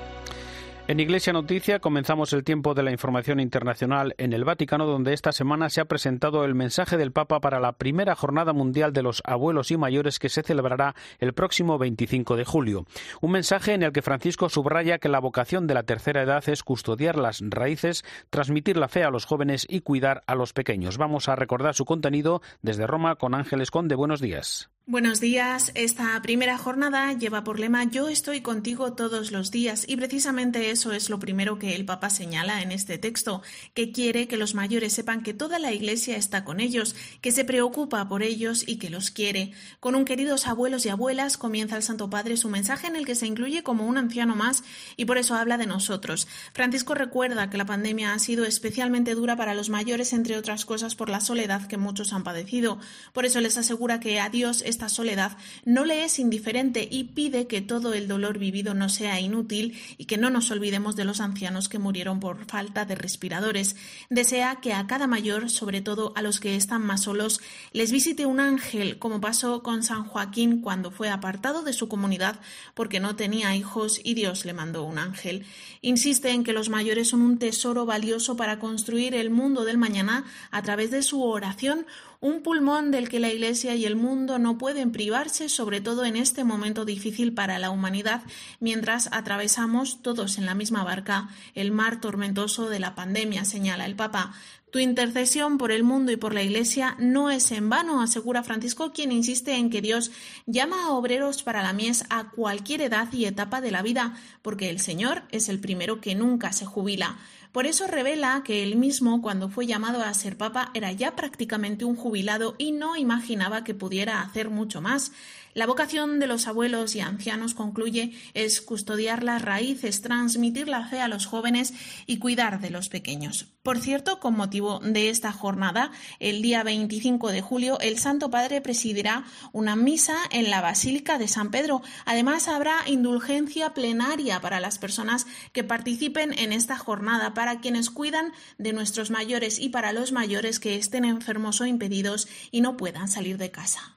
En 0.88 1.00
Iglesia 1.00 1.34
Noticia 1.34 1.80
comenzamos 1.80 2.32
el 2.34 2.44
tiempo 2.44 2.76
de 2.76 2.84
la 2.84 2.92
información 2.92 3.40
internacional 3.40 4.14
en 4.20 4.34
el 4.34 4.44
Vaticano, 4.44 4.86
donde 4.86 5.14
esta 5.14 5.32
semana 5.32 5.72
se 5.72 5.82
ha 5.82 5.86
presentado 5.86 6.46
el 6.46 6.54
mensaje 6.54 6.96
del 6.96 7.12
Papa 7.12 7.42
para 7.42 7.60
la 7.60 7.72
primera 7.72 8.14
Jornada 8.14 8.54
Mundial 8.54 8.94
de 8.94 9.02
los 9.02 9.24
Abuelos 9.26 9.72
y 9.72 9.78
Mayores 9.78 10.20
que 10.20 10.30
se 10.30 10.44
celebrará 10.44 10.94
el 11.18 11.34
próximo 11.34 11.80
25 11.80 12.36
de 12.36 12.46
julio. 12.46 12.86
Un 13.20 13.32
mensaje 13.32 13.74
en 13.74 13.82
el 13.82 13.94
que 13.94 14.04
Francisco 14.04 14.48
subraya 14.48 15.00
que 15.00 15.10
la 15.10 15.20
vocación 15.20 15.66
de 15.66 15.74
la 15.74 15.84
tercera 15.84 16.22
edad 16.22 16.48
es 16.48 16.62
custodiar 16.62 17.18
las 17.18 17.42
raíces, 17.42 18.06
transmitir 18.30 18.78
la 18.78 18.88
fe 18.88 19.04
a 19.04 19.10
los 19.10 19.26
jóvenes 19.26 19.66
y 19.68 19.82
cuidar 19.82 20.22
a 20.28 20.36
los 20.36 20.54
pequeños. 20.54 21.00
Vamos 21.00 21.30
a 21.30 21.36
recordar 21.36 21.74
su 21.74 21.86
contenido 21.86 22.44
desde 22.62 22.86
Roma 22.86 23.16
con 23.16 23.34
Ángeles 23.34 23.72
Conde. 23.72 23.96
Buenos 23.96 24.22
días. 24.22 24.70
Buenos 24.88 25.20
días. 25.20 25.72
Esta 25.74 26.22
primera 26.22 26.60
jornada 26.60 27.12
lleva 27.14 27.44
por 27.44 27.60
lema 27.60 27.86
Yo 27.86 28.08
estoy 28.08 28.42
contigo 28.42 28.94
todos 28.94 29.32
los 29.32 29.50
días 29.50 29.84
y 29.88 29.96
precisamente 29.96 30.70
eso 30.70 30.94
es 30.94 31.10
lo 31.10 31.18
primero 31.18 31.58
que 31.58 31.74
el 31.74 31.86
Papa 31.86 32.12
señala 32.12 32.62
en 32.62 32.72
este 32.72 33.00
texto, 33.00 33.42
que 33.74 33.92
quiere 33.92 34.28
que 34.28 34.38
los 34.38 34.54
mayores 34.54 34.94
sepan 34.94 35.24
que 35.24 35.34
toda 35.34 35.58
la 35.58 35.74
Iglesia 35.74 36.18
está 36.18 36.46
con 36.46 36.60
ellos, 36.60 36.96
que 37.22 37.32
se 37.32 37.44
preocupa 37.44 38.08
por 38.08 38.22
ellos 38.22 38.64
y 38.68 38.76
que 38.78 38.92
los 38.92 39.10
quiere. 39.10 39.54
Con 39.80 39.96
un 39.96 40.06
queridos 40.06 40.46
abuelos 40.46 40.86
y 40.86 40.90
abuelas 40.90 41.38
comienza 41.38 41.78
el 41.78 41.82
Santo 41.82 42.12
Padre 42.12 42.38
su 42.38 42.50
mensaje 42.50 42.86
en 42.86 42.96
el 42.96 43.08
que 43.08 43.16
se 43.16 43.26
incluye 43.26 43.64
como 43.64 43.88
un 43.88 43.98
anciano 43.98 44.36
más 44.36 44.64
y 44.98 45.06
por 45.06 45.18
eso 45.18 45.34
habla 45.34 45.58
de 45.58 45.66
nosotros. 45.66 46.28
Francisco 46.54 46.94
recuerda 46.94 47.50
que 47.50 47.58
la 47.58 47.66
pandemia 47.66 48.14
ha 48.14 48.20
sido 48.20 48.46
especialmente 48.46 49.16
dura 49.16 49.36
para 49.36 49.56
los 49.56 49.70
mayores, 49.70 50.14
entre 50.14 50.38
otras 50.38 50.64
cosas 50.64 50.94
por 50.94 51.10
la 51.10 51.22
soledad 51.22 51.66
que 51.66 51.78
muchos 51.78 52.14
han 52.14 52.24
padecido. 52.24 52.78
Por 53.14 53.26
eso 53.26 53.42
les 53.42 53.58
asegura 53.58 54.00
que 54.00 54.20
a 54.20 54.30
Dios 54.30 54.62
esta 54.76 54.90
soledad 54.90 55.38
no 55.64 55.86
le 55.86 56.04
es 56.04 56.20
indiferente 56.20 56.86
y 56.92 57.06
pide 57.06 57.48
que 57.48 57.62
todo 57.62 57.94
el 57.94 58.10
dolor 58.10 58.40
vivido 58.40 58.74
no 58.74 58.90
sea 58.90 59.22
inútil 59.22 59.80
y 59.98 60.04
que 60.04 60.18
no 60.18 60.30
nos 60.30 60.52
olvidemos 60.52 60.98
de 60.98 61.06
los 61.06 61.22
ancianos 61.22 61.70
que 61.70 61.80
murieron 61.80 62.20
por 62.20 62.46
falta 62.46 62.84
de 62.84 62.96
respiradores. 62.96 63.78
Desea 64.10 64.58
que 64.58 64.74
a 64.74 64.86
cada 64.86 65.08
mayor, 65.08 65.50
sobre 65.50 65.80
todo 65.80 66.12
a 66.18 66.22
los 66.22 66.42
que 66.42 66.58
están 66.58 66.86
más 66.86 67.04
solos, 67.04 67.40
les 67.72 67.94
visite 67.94 68.26
un 68.26 68.42
ángel, 68.42 69.00
como 69.00 69.22
pasó 69.22 69.64
con 69.64 69.82
San 69.82 70.04
Joaquín 70.04 70.60
cuando 70.60 70.92
fue 70.92 71.10
apartado 71.10 71.64
de 71.64 71.72
su 71.72 71.88
comunidad 71.88 72.42
porque 72.74 73.00
no 73.00 73.16
tenía 73.16 73.56
hijos 73.56 74.02
y 74.04 74.14
Dios 74.14 74.44
le 74.44 74.52
mandó 74.52 74.84
un 74.84 75.00
ángel. 75.00 75.46
Insiste 75.82 76.32
en 76.32 76.44
que 76.44 76.52
los 76.52 76.68
mayores 76.68 77.08
son 77.08 77.22
un 77.22 77.40
tesoro 77.40 77.86
valioso 77.86 78.36
para 78.36 78.60
construir 78.60 79.16
el 79.16 79.30
mundo 79.30 79.64
del 79.64 79.78
mañana 79.78 80.26
a 80.52 80.62
través 80.64 80.92
de 80.92 81.02
su 81.02 81.24
oración, 81.24 81.86
un 82.20 82.42
pulmón 82.42 82.92
del 82.92 83.10
que 83.10 83.20
la 83.20 83.30
Iglesia 83.32 83.76
y 83.76 83.86
el 83.86 83.96
mundo 83.96 84.40
no 84.40 84.58
pueden 84.58 84.92
privarse, 84.92 85.50
sobre 85.50 85.82
todo 85.82 86.06
en 86.06 86.16
este 86.16 86.44
momento 86.44 86.86
difícil 86.86 87.34
para 87.34 87.60
la 87.60 87.70
humanidad, 87.70 88.22
mientras 88.60 89.10
atravesamos 89.12 90.02
todos 90.02 90.38
en 90.38 90.46
la 90.46 90.56
misma 90.56 90.84
barca 90.84 91.30
el 91.54 91.72
mar 91.72 92.00
tormentoso 92.00 92.70
de 92.70 92.80
la 92.80 92.96
pandemia, 92.96 93.46
señala 93.46 93.86
el 93.86 93.96
Papa. 93.96 94.34
Tu 94.76 94.80
intercesión 94.80 95.58
por 95.58 95.72
el 95.72 95.84
mundo 95.84 96.12
y 96.12 96.18
por 96.18 96.34
la 96.34 96.44
Iglesia 96.44 96.98
no 97.00 97.30
es 97.30 97.52
en 97.54 97.70
vano, 97.70 98.02
asegura 98.02 98.44
Francisco, 98.44 98.92
quien 98.92 99.14
insiste 99.14 99.54
en 99.54 99.70
que 99.70 99.82
Dios 99.82 100.12
llama 100.48 100.84
a 100.84 100.92
obreros 100.92 101.44
para 101.44 101.64
la 101.64 101.72
mies 101.72 102.04
a 102.10 102.32
cualquier 102.32 102.82
edad 102.82 103.08
y 103.14 103.24
etapa 103.24 103.62
de 103.62 103.72
la 103.72 103.82
vida, 103.82 104.16
porque 104.42 104.70
el 104.70 104.82
Señor 104.82 105.24
es 105.32 105.48
el 105.48 105.62
primero 105.62 106.02
que 106.02 106.14
nunca 106.14 106.52
se 106.52 106.66
jubila. 106.66 107.18
Por 107.56 107.68
eso 107.68 107.88
revela 107.88 108.44
que 108.44 108.64
él 108.64 108.76
mismo, 108.76 109.22
cuando 109.22 109.48
fue 109.48 109.66
llamado 109.66 110.02
a 110.02 110.14
ser 110.14 110.36
papa, 110.36 110.72
era 110.74 110.92
ya 110.92 111.16
prácticamente 111.16 111.86
un 111.86 111.96
jubilado 111.96 112.56
y 112.58 112.74
no 112.74 112.98
imaginaba 112.98 113.64
que 113.64 113.74
pudiera 113.74 114.20
hacer 114.20 114.50
mucho 114.50 114.82
más. 114.82 115.14
La 115.54 115.66
vocación 115.66 116.20
de 116.20 116.28
los 116.28 116.48
abuelos 116.48 116.98
y 116.98 117.00
ancianos, 117.00 117.54
concluye, 117.54 118.12
es 118.34 118.60
custodiar 118.60 119.24
las 119.24 119.42
raíces, 119.42 120.02
transmitir 120.02 120.68
la 120.68 120.86
fe 120.90 121.00
a 121.00 121.08
los 121.08 121.28
jóvenes 121.28 121.74
y 122.06 122.18
cuidar 122.18 122.60
de 122.60 122.72
los 122.72 122.90
pequeños. 122.90 123.55
Por 123.66 123.80
cierto, 123.80 124.20
con 124.20 124.38
motivo 124.38 124.80
de 124.84 125.10
esta 125.10 125.32
jornada, 125.32 125.90
el 126.20 126.44
día 126.44 126.62
25 126.62 127.32
de 127.32 127.42
julio, 127.42 127.80
el 127.80 127.98
Santo 127.98 128.30
Padre 128.30 128.62
presidirá 128.62 129.24
una 129.54 129.76
misa 129.76 130.18
en 130.30 130.52
la 130.52 130.62
Basílica 130.62 131.18
de 131.18 131.28
San 131.28 131.50
Pedro. 131.50 131.82
Además, 132.06 132.48
habrá 132.48 132.76
indulgencia 132.86 133.74
plenaria 133.74 134.40
para 134.40 134.60
las 134.60 134.78
personas 134.78 135.26
que 135.52 135.64
participen 135.64 136.38
en 136.38 136.54
esta 136.54 136.78
jornada, 136.78 137.34
para 137.34 137.60
quienes 137.60 137.90
cuidan 137.90 138.34
de 138.60 138.72
nuestros 138.72 139.10
mayores 139.10 139.60
y 139.60 139.70
para 139.70 139.94
los 139.94 140.12
mayores 140.12 140.60
que 140.60 140.76
estén 140.76 141.04
enfermos 141.04 141.60
o 141.60 141.66
impedidos 141.66 142.28
y 142.52 142.62
no 142.62 142.78
puedan 142.78 143.08
salir 143.08 143.40
de 143.40 143.50
casa. 143.50 143.96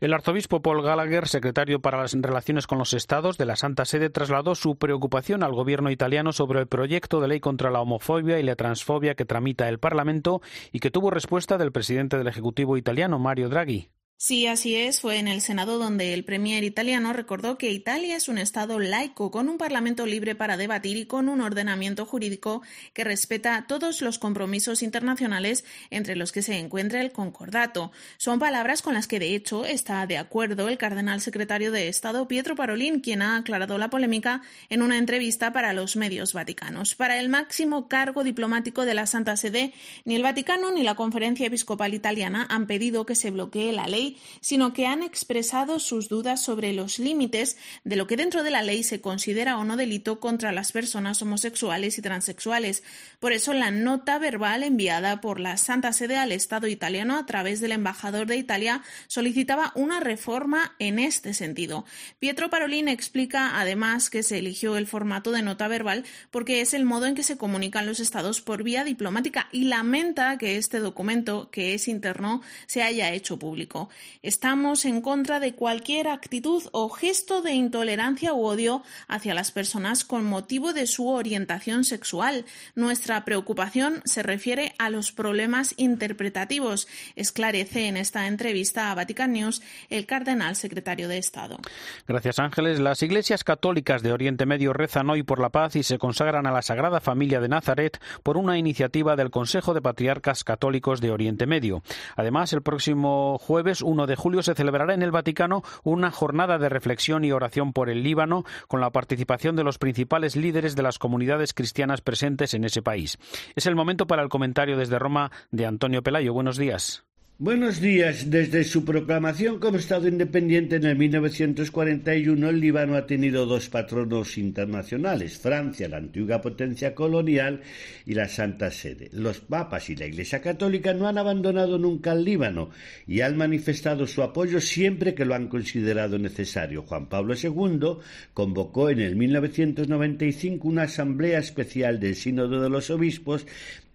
El 0.00 0.12
arzobispo 0.12 0.60
Paul 0.60 0.82
Gallagher, 0.82 1.28
secretario 1.28 1.80
para 1.80 2.00
las 2.00 2.14
relaciones 2.14 2.66
con 2.66 2.78
los 2.78 2.92
estados 2.92 3.38
de 3.38 3.46
la 3.46 3.54
Santa 3.54 3.84
Sede, 3.84 4.10
trasladó 4.10 4.56
su 4.56 4.74
preocupación 4.74 5.44
al 5.44 5.52
gobierno 5.52 5.92
italiano 5.92 6.32
sobre 6.32 6.58
el 6.58 6.66
proyecto 6.66 7.20
de 7.20 7.28
ley 7.28 7.38
contra 7.38 7.70
la 7.70 7.80
homofobia 7.80 8.40
y 8.40 8.42
la 8.42 8.56
transfobia 8.56 9.03
que 9.12 9.26
tramita 9.26 9.68
el 9.68 9.78
Parlamento 9.78 10.40
y 10.72 10.80
que 10.80 10.90
tuvo 10.90 11.10
respuesta 11.10 11.58
del 11.58 11.72
presidente 11.72 12.16
del 12.16 12.28
Ejecutivo 12.28 12.78
italiano, 12.78 13.18
Mario 13.18 13.50
Draghi. 13.50 13.90
Sí, 14.16 14.46
así 14.46 14.74
es. 14.76 15.00
Fue 15.00 15.18
en 15.18 15.28
el 15.28 15.42
Senado 15.42 15.76
donde 15.76 16.14
el 16.14 16.24
premier 16.24 16.64
italiano 16.64 17.12
recordó 17.12 17.58
que 17.58 17.72
Italia 17.72 18.16
es 18.16 18.28
un 18.28 18.38
Estado 18.38 18.78
laico, 18.78 19.30
con 19.30 19.50
un 19.50 19.58
Parlamento 19.58 20.06
libre 20.06 20.34
para 20.34 20.56
debatir 20.56 20.96
y 20.96 21.04
con 21.04 21.28
un 21.28 21.42
ordenamiento 21.42 22.06
jurídico 22.06 22.62
que 22.94 23.04
respeta 23.04 23.66
todos 23.68 24.00
los 24.00 24.18
compromisos 24.18 24.82
internacionales 24.82 25.64
entre 25.90 26.16
los 26.16 26.32
que 26.32 26.40
se 26.40 26.58
encuentra 26.58 27.02
el 27.02 27.12
concordato. 27.12 27.92
Son 28.16 28.38
palabras 28.38 28.80
con 28.80 28.94
las 28.94 29.08
que, 29.08 29.18
de 29.18 29.34
hecho, 29.34 29.66
está 29.66 30.06
de 30.06 30.16
acuerdo 30.16 30.68
el 30.68 30.78
cardenal 30.78 31.20
secretario 31.20 31.70
de 31.70 31.88
Estado 31.88 32.26
Pietro 32.26 32.56
Parolin, 32.56 33.00
quien 33.00 33.20
ha 33.20 33.36
aclarado 33.36 33.76
la 33.76 33.90
polémica 33.90 34.40
en 34.70 34.80
una 34.80 34.96
entrevista 34.96 35.52
para 35.52 35.74
los 35.74 35.96
medios 35.96 36.32
vaticanos. 36.32 36.94
Para 36.94 37.18
el 37.18 37.28
máximo 37.28 37.88
cargo 37.88 38.24
diplomático 38.24 38.86
de 38.86 38.94
la 38.94 39.06
Santa 39.06 39.36
Sede, 39.36 39.74
ni 40.06 40.14
el 40.14 40.22
Vaticano 40.22 40.70
ni 40.70 40.82
la 40.82 40.94
Conferencia 40.94 41.46
Episcopal 41.48 41.92
Italiana 41.92 42.46
han 42.48 42.66
pedido 42.66 43.04
que 43.04 43.16
se 43.16 43.30
bloquee 43.30 43.72
la 43.72 43.86
ley 43.86 44.03
sino 44.40 44.72
que 44.72 44.86
han 44.86 45.02
expresado 45.02 45.78
sus 45.78 46.08
dudas 46.08 46.42
sobre 46.42 46.72
los 46.72 46.98
límites 46.98 47.56
de 47.84 47.96
lo 47.96 48.06
que 48.06 48.16
dentro 48.16 48.42
de 48.42 48.50
la 48.50 48.62
ley 48.62 48.82
se 48.82 49.00
considera 49.00 49.58
o 49.58 49.64
no 49.64 49.76
delito 49.76 50.20
contra 50.20 50.52
las 50.52 50.72
personas 50.72 51.20
homosexuales 51.22 51.98
y 51.98 52.02
transexuales. 52.02 52.82
Por 53.20 53.32
eso 53.32 53.52
la 53.52 53.70
nota 53.70 54.18
verbal 54.18 54.62
enviada 54.62 55.20
por 55.20 55.40
la 55.40 55.56
Santa 55.56 55.92
Sede 55.92 56.16
al 56.16 56.32
Estado 56.32 56.66
italiano 56.66 57.16
a 57.16 57.26
través 57.26 57.60
del 57.60 57.72
embajador 57.72 58.26
de 58.26 58.36
Italia 58.36 58.82
solicitaba 59.06 59.72
una 59.74 60.00
reforma 60.00 60.74
en 60.78 60.98
este 60.98 61.34
sentido. 61.34 61.84
Pietro 62.18 62.50
Parolin 62.50 62.88
explica 62.88 63.60
además 63.60 64.10
que 64.10 64.22
se 64.22 64.38
eligió 64.38 64.76
el 64.76 64.86
formato 64.86 65.30
de 65.30 65.42
nota 65.42 65.68
verbal 65.68 66.04
porque 66.30 66.60
es 66.60 66.74
el 66.74 66.84
modo 66.84 67.06
en 67.06 67.14
que 67.14 67.22
se 67.22 67.36
comunican 67.36 67.86
los 67.86 68.00
estados 68.00 68.40
por 68.40 68.62
vía 68.62 68.84
diplomática 68.84 69.48
y 69.52 69.64
lamenta 69.64 70.38
que 70.38 70.56
este 70.56 70.80
documento, 70.80 71.50
que 71.50 71.74
es 71.74 71.88
interno, 71.88 72.42
se 72.66 72.82
haya 72.82 73.12
hecho 73.12 73.38
público. 73.38 73.88
Estamos 74.22 74.84
en 74.84 75.00
contra 75.00 75.40
de 75.40 75.54
cualquier 75.54 76.08
actitud 76.08 76.62
o 76.72 76.88
gesto 76.88 77.42
de 77.42 77.52
intolerancia 77.52 78.34
u 78.34 78.44
odio 78.44 78.82
hacia 79.08 79.34
las 79.34 79.52
personas 79.52 80.04
con 80.04 80.24
motivo 80.24 80.72
de 80.72 80.86
su 80.86 81.08
orientación 81.08 81.84
sexual. 81.84 82.44
Nuestra 82.74 83.24
preocupación 83.24 84.02
se 84.04 84.22
refiere 84.22 84.74
a 84.78 84.90
los 84.90 85.12
problemas 85.12 85.74
interpretativos, 85.76 86.88
esclarece 87.16 87.86
en 87.88 87.96
esta 87.96 88.26
entrevista 88.26 88.90
a 88.90 88.94
Vatican 88.94 89.32
News 89.32 89.62
el 89.90 90.06
cardenal 90.06 90.56
secretario 90.56 91.08
de 91.08 91.18
Estado. 91.18 91.58
Gracias, 92.06 92.38
Ángeles. 92.38 92.80
Las 92.80 93.02
iglesias 93.02 93.44
católicas 93.44 94.02
de 94.02 94.12
Oriente 94.12 94.46
Medio 94.46 94.72
rezan 94.72 95.10
hoy 95.10 95.22
por 95.22 95.40
la 95.40 95.50
paz 95.50 95.76
y 95.76 95.82
se 95.82 95.98
consagran 95.98 96.46
a 96.46 96.52
la 96.52 96.62
Sagrada 96.62 97.00
Familia 97.00 97.40
de 97.40 97.48
Nazaret 97.48 98.00
por 98.22 98.36
una 98.36 98.58
iniciativa 98.58 99.16
del 99.16 99.30
Consejo 99.30 99.74
de 99.74 99.82
Patriarcas 99.82 100.44
Católicos 100.44 101.00
de 101.00 101.10
Oriente 101.10 101.46
Medio. 101.46 101.82
Además, 102.16 102.52
el 102.52 102.62
próximo 102.62 103.38
jueves 103.38 103.82
1 103.84 104.06
de 104.06 104.16
julio 104.16 104.42
se 104.42 104.54
celebrará 104.54 104.94
en 104.94 105.02
el 105.02 105.10
Vaticano 105.10 105.62
una 105.82 106.10
jornada 106.10 106.58
de 106.58 106.68
reflexión 106.68 107.24
y 107.24 107.32
oración 107.32 107.72
por 107.72 107.90
el 107.90 108.02
Líbano 108.02 108.44
con 108.68 108.80
la 108.80 108.90
participación 108.90 109.56
de 109.56 109.64
los 109.64 109.78
principales 109.78 110.36
líderes 110.36 110.74
de 110.74 110.82
las 110.82 110.98
comunidades 110.98 111.54
cristianas 111.54 112.00
presentes 112.00 112.54
en 112.54 112.64
ese 112.64 112.82
país. 112.82 113.18
Es 113.54 113.66
el 113.66 113.76
momento 113.76 114.06
para 114.06 114.22
el 114.22 114.28
comentario 114.28 114.76
desde 114.76 114.98
Roma 114.98 115.30
de 115.50 115.66
Antonio 115.66 116.02
Pelayo. 116.02 116.32
Buenos 116.32 116.56
días. 116.56 117.04
Buenos 117.36 117.80
días. 117.80 118.30
Desde 118.30 118.62
su 118.62 118.84
proclamación 118.84 119.58
como 119.58 119.78
Estado 119.78 120.06
independiente 120.06 120.76
en 120.76 120.84
el 120.84 120.96
1941, 120.96 122.48
el 122.48 122.60
Líbano 122.60 122.94
ha 122.94 123.06
tenido 123.08 123.44
dos 123.44 123.68
patronos 123.68 124.38
internacionales, 124.38 125.36
Francia, 125.36 125.88
la 125.88 125.96
antigua 125.96 126.40
potencia 126.40 126.94
colonial, 126.94 127.60
y 128.06 128.14
la 128.14 128.28
Santa 128.28 128.70
Sede. 128.70 129.10
Los 129.12 129.40
papas 129.40 129.90
y 129.90 129.96
la 129.96 130.06
Iglesia 130.06 130.40
Católica 130.40 130.94
no 130.94 131.08
han 131.08 131.18
abandonado 131.18 131.76
nunca 131.76 132.12
el 132.12 132.22
Líbano 132.22 132.70
y 133.04 133.22
han 133.22 133.36
manifestado 133.36 134.06
su 134.06 134.22
apoyo 134.22 134.60
siempre 134.60 135.12
que 135.12 135.24
lo 135.24 135.34
han 135.34 135.48
considerado 135.48 136.20
necesario. 136.20 136.82
Juan 136.82 137.08
Pablo 137.08 137.34
II 137.34 137.98
convocó 138.32 138.90
en 138.90 139.00
el 139.00 139.16
1995 139.16 140.68
una 140.68 140.82
asamblea 140.82 141.40
especial 141.40 141.98
del 141.98 142.14
Sínodo 142.14 142.62
de 142.62 142.70
los 142.70 142.90
Obispos 142.90 143.44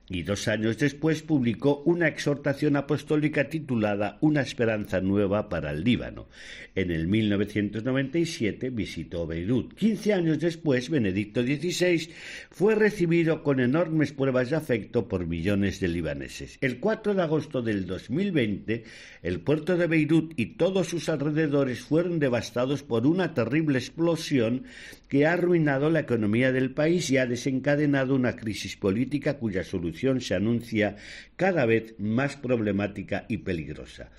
y 0.10 0.24
dos 0.24 0.48
años 0.48 0.78
después 0.78 1.22
publicó 1.22 1.84
una 1.86 2.08
exhortación 2.08 2.76
apostólica 2.76 3.48
titulada 3.48 4.18
Una 4.22 4.42
esperanza 4.42 5.02
nueva 5.02 5.50
para 5.50 5.72
el 5.72 5.84
Líbano. 5.84 6.28
En 6.76 6.92
el 6.92 7.08
1997 7.08 8.72
visitó 8.72 9.28
Beirut. 9.28 9.74
Quince 9.76 10.14
años 10.14 10.40
después, 10.40 10.90
Benedicto 10.90 11.44
XVI 11.44 12.10
fue 12.50 12.76
recibido 12.76 13.44
con 13.44 13.60
enormes 13.60 14.12
pruebas 14.12 14.50
de 14.50 14.56
afecto 14.56 15.08
por 15.08 15.28
millones 15.28 15.80
de 15.80 15.88
libaneses. 15.88 16.58
El 16.62 16.80
4 16.80 17.14
de 17.14 17.22
agosto 17.22 17.62
del 17.62 17.86
2020, 17.86 18.84
el 19.22 19.42
puerto 19.42 19.78
de 19.78 19.88
Beirut 19.88 20.34
y 20.38 20.58
todos 20.58 20.88
sus 20.88 21.10
alrededores 21.10 21.82
fueron 21.82 22.20
devastados 22.20 22.82
por 22.82 23.06
una 23.06 23.34
terrible 23.34 23.78
explosión 23.78 24.64
que 25.10 25.26
ha 25.26 25.34
arruinado 25.34 25.90
la 25.90 26.02
economía 26.02 26.52
del 26.52 26.72
país 26.72 27.10
y 27.10 27.18
ha 27.18 27.26
desencadenado 27.26 28.16
una 28.16 28.36
crisis 28.36 28.78
política 28.78 29.38
cuya 29.38 29.64
solución 29.64 30.22
se 30.22 30.36
anuncia 30.36 30.96
cada 31.36 31.66
vez 31.66 31.96
más 31.98 32.38
problemática 32.38 33.26
y 33.28 33.40
peligrosa. 33.40 34.12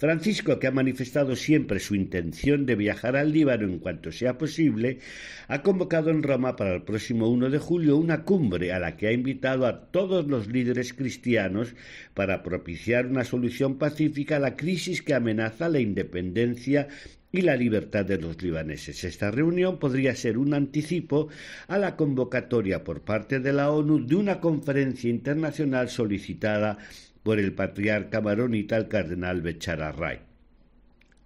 Francisco, 0.00 0.58
que 0.58 0.66
ha 0.66 0.70
manifestado 0.70 1.36
siempre 1.36 1.78
su 1.78 1.94
intención 1.94 2.64
de 2.64 2.74
viajar 2.74 3.16
al 3.16 3.32
Líbano 3.32 3.64
en 3.64 3.80
cuanto 3.80 4.10
sea 4.12 4.38
posible, 4.38 5.00
ha 5.46 5.60
convocado 5.60 6.08
en 6.08 6.22
Roma 6.22 6.56
para 6.56 6.74
el 6.74 6.84
próximo 6.84 7.28
1 7.28 7.50
de 7.50 7.58
julio 7.58 7.98
una 7.98 8.24
cumbre 8.24 8.72
a 8.72 8.78
la 8.78 8.96
que 8.96 9.08
ha 9.08 9.12
invitado 9.12 9.66
a 9.66 9.90
todos 9.90 10.26
los 10.26 10.48
líderes 10.48 10.94
cristianos 10.94 11.74
para 12.14 12.42
propiciar 12.42 13.04
una 13.08 13.24
solución 13.24 13.76
pacífica 13.76 14.36
a 14.36 14.40
la 14.40 14.56
crisis 14.56 15.02
que 15.02 15.12
amenaza 15.12 15.68
la 15.68 15.80
independencia 15.80 16.88
y 17.32 17.42
la 17.42 17.56
libertad 17.56 18.04
de 18.04 18.18
los 18.18 18.42
libaneses. 18.42 19.04
Esta 19.04 19.30
reunión 19.30 19.78
podría 19.78 20.14
ser 20.14 20.38
un 20.38 20.54
anticipo 20.54 21.28
a 21.68 21.78
la 21.78 21.96
convocatoria 21.96 22.84
por 22.84 23.02
parte 23.02 23.40
de 23.40 23.52
la 23.52 23.70
ONU 23.70 24.06
de 24.06 24.16
una 24.16 24.40
conferencia 24.40 25.10
internacional 25.10 25.88
solicitada 25.88 26.78
por 27.22 27.38
el 27.38 27.52
patriarca 27.52 28.20
maronita 28.20 28.76
el 28.76 28.88
cardenal 28.88 29.42
Bechar 29.42 29.98
Ray. 29.98 30.29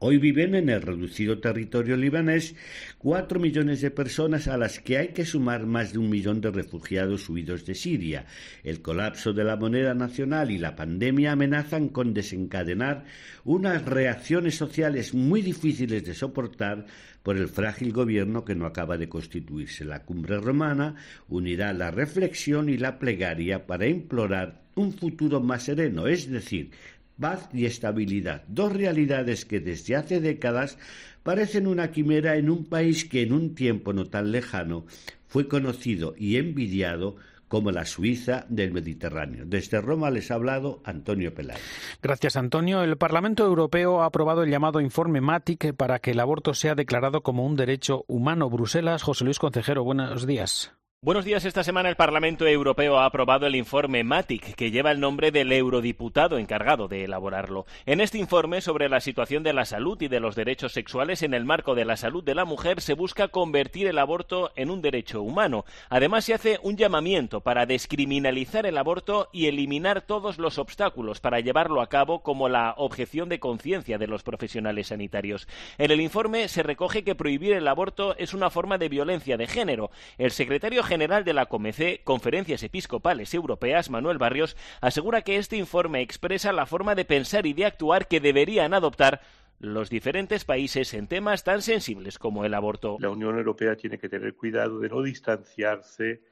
Hoy 0.01 0.19
viven 0.19 0.55
en 0.55 0.69
el 0.69 0.83
reducido 0.83 1.39
territorio 1.39 1.97
libanés 1.97 2.57
cuatro 2.99 3.39
millones 3.39 3.81
de 3.81 3.93
personas 3.93 4.49
a 4.49 4.59
las 4.59 4.81
que 4.81 4.99
hay 4.99 5.09
que 5.09 5.25
sumar 5.25 5.67
más 5.67 5.93
de 5.93 5.99
un 5.99 6.11
millón 6.11 6.41
de 6.41 6.51
refugiados 6.51 7.29
huidos 7.31 7.65
de 7.65 7.75
Siria. 7.75 8.27
El 8.65 8.83
colapso 8.83 9.33
de 9.33 9.45
la 9.45 9.57
moneda 9.57 9.95
nacional 9.95 10.51
y 10.51 10.59
la 10.59 10.75
pandemia 10.75 11.33
amenazan 11.33 11.89
con 11.89 12.13
desencadenar 12.13 13.05
unas 13.45 13.85
reacciones 13.85 14.57
sociales 14.57 15.15
muy 15.15 15.43
difíciles 15.43 16.05
de 16.05 16.15
soportar 16.15 16.87
por 17.23 17.37
el 17.39 17.49
frágil 17.49 17.93
gobierno 17.93 18.45
que 18.45 18.57
no 18.57 18.67
acaba 18.67 18.99
de 18.99 19.09
constituirse. 19.09 19.85
La 19.85 20.03
cumbre 20.03 20.39
romana 20.39 20.97
unirá 21.29 21.73
la 21.73 21.91
reflexión 21.91 22.69
y 22.69 22.77
la 22.77 22.99
plegaria 22.99 23.67
para 23.67 23.87
implorar 23.87 24.65
un 24.75 24.93
futuro 24.93 25.41
más 25.41 25.63
sereno, 25.65 26.07
es 26.07 26.29
decir, 26.29 26.71
paz 27.20 27.48
y 27.53 27.66
estabilidad, 27.66 28.42
dos 28.48 28.72
realidades 28.72 29.44
que 29.44 29.61
desde 29.61 29.96
hace 29.96 30.20
décadas 30.20 30.79
parecen 31.22 31.66
una 31.66 31.90
quimera 31.90 32.37
en 32.37 32.50
un 32.50 32.64
país 32.64 33.05
que 33.05 33.22
en 33.22 33.33
un 33.33 33.55
tiempo 33.55 33.92
no 33.92 34.07
tan 34.07 34.33
lejano 34.33 34.85
fue 35.27 35.48
conocido 35.48 36.14
y 36.16 36.37
envidiado 36.37 37.16
como 37.48 37.70
la 37.70 37.85
Suiza 37.85 38.46
del 38.48 38.72
Mediterráneo. 38.72 39.44
Desde 39.46 39.81
Roma 39.81 40.11
les 40.11 40.31
ha 40.31 40.35
hablado 40.35 40.81
Antonio 40.85 41.35
Peláez. 41.35 41.61
Gracias, 42.03 42.37
Antonio. 42.37 42.83
El 42.83 42.96
Parlamento 42.96 43.44
Europeo 43.44 44.03
ha 44.03 44.07
aprobado 44.07 44.42
el 44.42 44.50
llamado 44.50 44.81
informe 44.81 45.20
MATIC 45.20 45.74
para 45.74 46.00
que 46.00 46.12
el 46.12 46.20
aborto 46.20 46.53
sea 46.55 46.74
declarado 46.74 47.22
como 47.22 47.46
un 47.46 47.55
derecho 47.55 48.05
humano. 48.09 48.50
Bruselas, 48.50 49.03
José 49.03 49.24
Luis 49.24 49.38
Concejero, 49.38 49.85
buenos 49.85 50.27
días. 50.27 50.72
Buenos 51.05 51.27
días. 51.27 51.45
Esta 51.45 51.62
semana 51.62 51.90
el 51.90 51.97
Parlamento 51.97 52.47
Europeo 52.47 52.99
ha 52.99 53.05
aprobado 53.05 53.47
el 53.47 53.57
informe 53.57 54.03
MATIC, 54.05 54.55
que 54.55 54.71
lleva 54.71 54.90
el 54.90 55.01
nombre 55.01 55.31
del 55.31 55.53
eurodiputado 55.53 56.38
encargado 56.38 56.88
de 56.88 57.05
elaborarlo. 57.05 57.67
En 57.85 58.01
este 58.01 58.17
informe 58.17 58.62
sobre 58.62 58.88
la 58.88 59.01
situación 59.01 59.43
de 59.43 59.53
la 59.53 59.67
salud 59.67 60.01
y 60.01 60.09
de 60.09 60.19
los 60.19 60.35
derechos 60.35 60.73
sexuales 60.73 61.23
en 61.23 61.35
el 61.35 61.45
marco 61.45 61.75
de 61.75 61.85
la 61.85 61.99
salud 61.99 62.25
de 62.25 62.35
la 62.35 62.47
mujer 62.47 62.81
se 62.81 62.95
busca 62.95 63.29
convertir 63.29 63.87
el 63.87 63.99
aborto 63.99 64.51
en 64.57 64.71
un 64.71 64.81
derecho 64.81 65.21
humano. 65.21 65.67
Además, 65.90 66.25
se 66.25 66.33
hace 66.33 66.59
un 66.62 66.79
llamamiento 66.79 67.43
para 67.43 67.67
descriminalizar 67.67 68.64
el 68.64 68.79
aborto 68.79 69.29
y 69.31 69.49
eliminar 69.49 70.01
todos 70.01 70.38
los 70.38 70.57
obstáculos 70.57 71.21
para 71.21 71.40
llevarlo 71.40 71.83
a 71.83 71.90
cabo, 71.90 72.23
como 72.23 72.49
la 72.49 72.73
objeción 72.79 73.29
de 73.29 73.40
conciencia 73.40 73.99
de 73.99 74.07
los 74.07 74.23
profesionales 74.23 74.87
sanitarios. 74.87 75.49
En 75.77 75.90
el 75.90 76.01
informe 76.01 76.49
se 76.49 76.62
recoge 76.62 77.05
que 77.05 77.14
prohibir 77.14 77.53
el 77.53 77.69
aborto 77.69 78.17
es 78.17 78.33
una 78.33 78.49
forma 78.49 78.79
de 78.79 78.88
violencia 78.88 79.37
de 79.37 79.47
género. 79.47 79.90
El 80.17 80.31
secretario 80.31 80.83
de 80.95 81.33
la 81.33 81.47
COMECE, 81.47 82.03
Conferencias 82.05 82.63
Episcopales 82.63 83.35
Europeas, 83.35 83.91
Manuel 83.91 84.19
Barrios, 84.19 84.57
asegura 84.81 85.23
que 85.23 85.39
este 85.39 85.57
informe 85.57 86.03
expresa 86.03 86.53
la 86.53 86.67
forma 86.67 86.95
de 86.95 87.05
pensar 87.05 87.47
y 87.47 87.53
de 87.53 87.65
actuar 87.65 88.07
que 88.07 88.21
deberían 88.21 88.75
adoptar 88.75 89.21
los 89.59 89.91
diferentes 89.91 90.45
países 90.45 90.95
en 90.95 91.09
temas 91.09 91.43
tan 91.43 91.63
sensibles 91.63 92.21
como 92.21 92.45
el 92.45 92.55
aborto. 92.55 92.97
La 93.01 93.11
Unión 93.11 93.37
Europea 93.37 93.77
tiene 93.77 93.99
que 93.99 94.09
tener 94.09 94.35
cuidado 94.35 94.79
de 94.79 94.89
no 94.89 95.03
distanciarse 95.03 96.23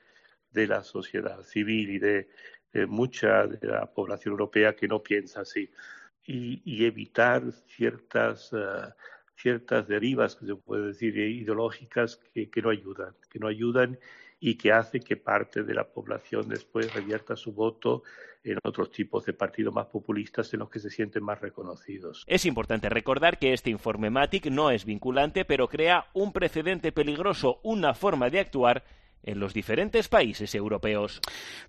de 0.52 0.66
la 0.68 0.84
sociedad 0.84 1.42
civil 1.42 1.90
y 1.90 1.98
de, 1.98 2.28
mucha 2.86 3.48
de 3.48 3.66
la 3.66 3.86
población 3.86 4.32
europea 4.32 4.76
que 4.76 4.86
no 4.86 5.02
piensa 5.02 5.40
así 5.40 5.70
y, 6.24 6.84
evitar 6.84 7.42
ciertas 7.66 8.52
uh, 8.52 8.92
ciertas 9.34 9.88
derivas 9.88 10.36
que 10.36 10.46
se 10.46 10.54
puede 10.54 10.86
decir 10.88 11.18
ideológicas 11.18 12.20
que, 12.32 12.48
que 12.48 12.62
no 12.62 12.70
ayudan 12.70 13.14
que 13.28 13.40
no 13.40 13.48
ayudan 13.48 13.98
y 14.44 14.56
que 14.56 14.72
hace 14.72 14.98
que 14.98 15.16
parte 15.16 15.62
de 15.62 15.72
la 15.72 15.84
población 15.84 16.48
después 16.48 16.92
revierta 16.92 17.36
su 17.36 17.52
voto 17.52 18.02
en 18.42 18.58
otros 18.64 18.90
tipos 18.90 19.24
de 19.24 19.32
partidos 19.34 19.72
más 19.72 19.86
populistas 19.86 20.52
en 20.52 20.58
los 20.58 20.68
que 20.68 20.80
se 20.80 20.90
sienten 20.90 21.22
más 21.22 21.40
reconocidos. 21.40 22.24
Es 22.26 22.44
importante 22.44 22.88
recordar 22.88 23.38
que 23.38 23.52
este 23.52 23.70
informe 23.70 24.10
MATIC 24.10 24.46
no 24.46 24.72
es 24.72 24.84
vinculante, 24.84 25.44
pero 25.44 25.68
crea 25.68 26.06
un 26.12 26.32
precedente 26.32 26.90
peligroso, 26.90 27.60
una 27.62 27.94
forma 27.94 28.30
de 28.30 28.40
actuar 28.40 28.82
en 29.22 29.40
los 29.40 29.54
diferentes 29.54 30.08
países 30.08 30.54
europeos. 30.54 31.20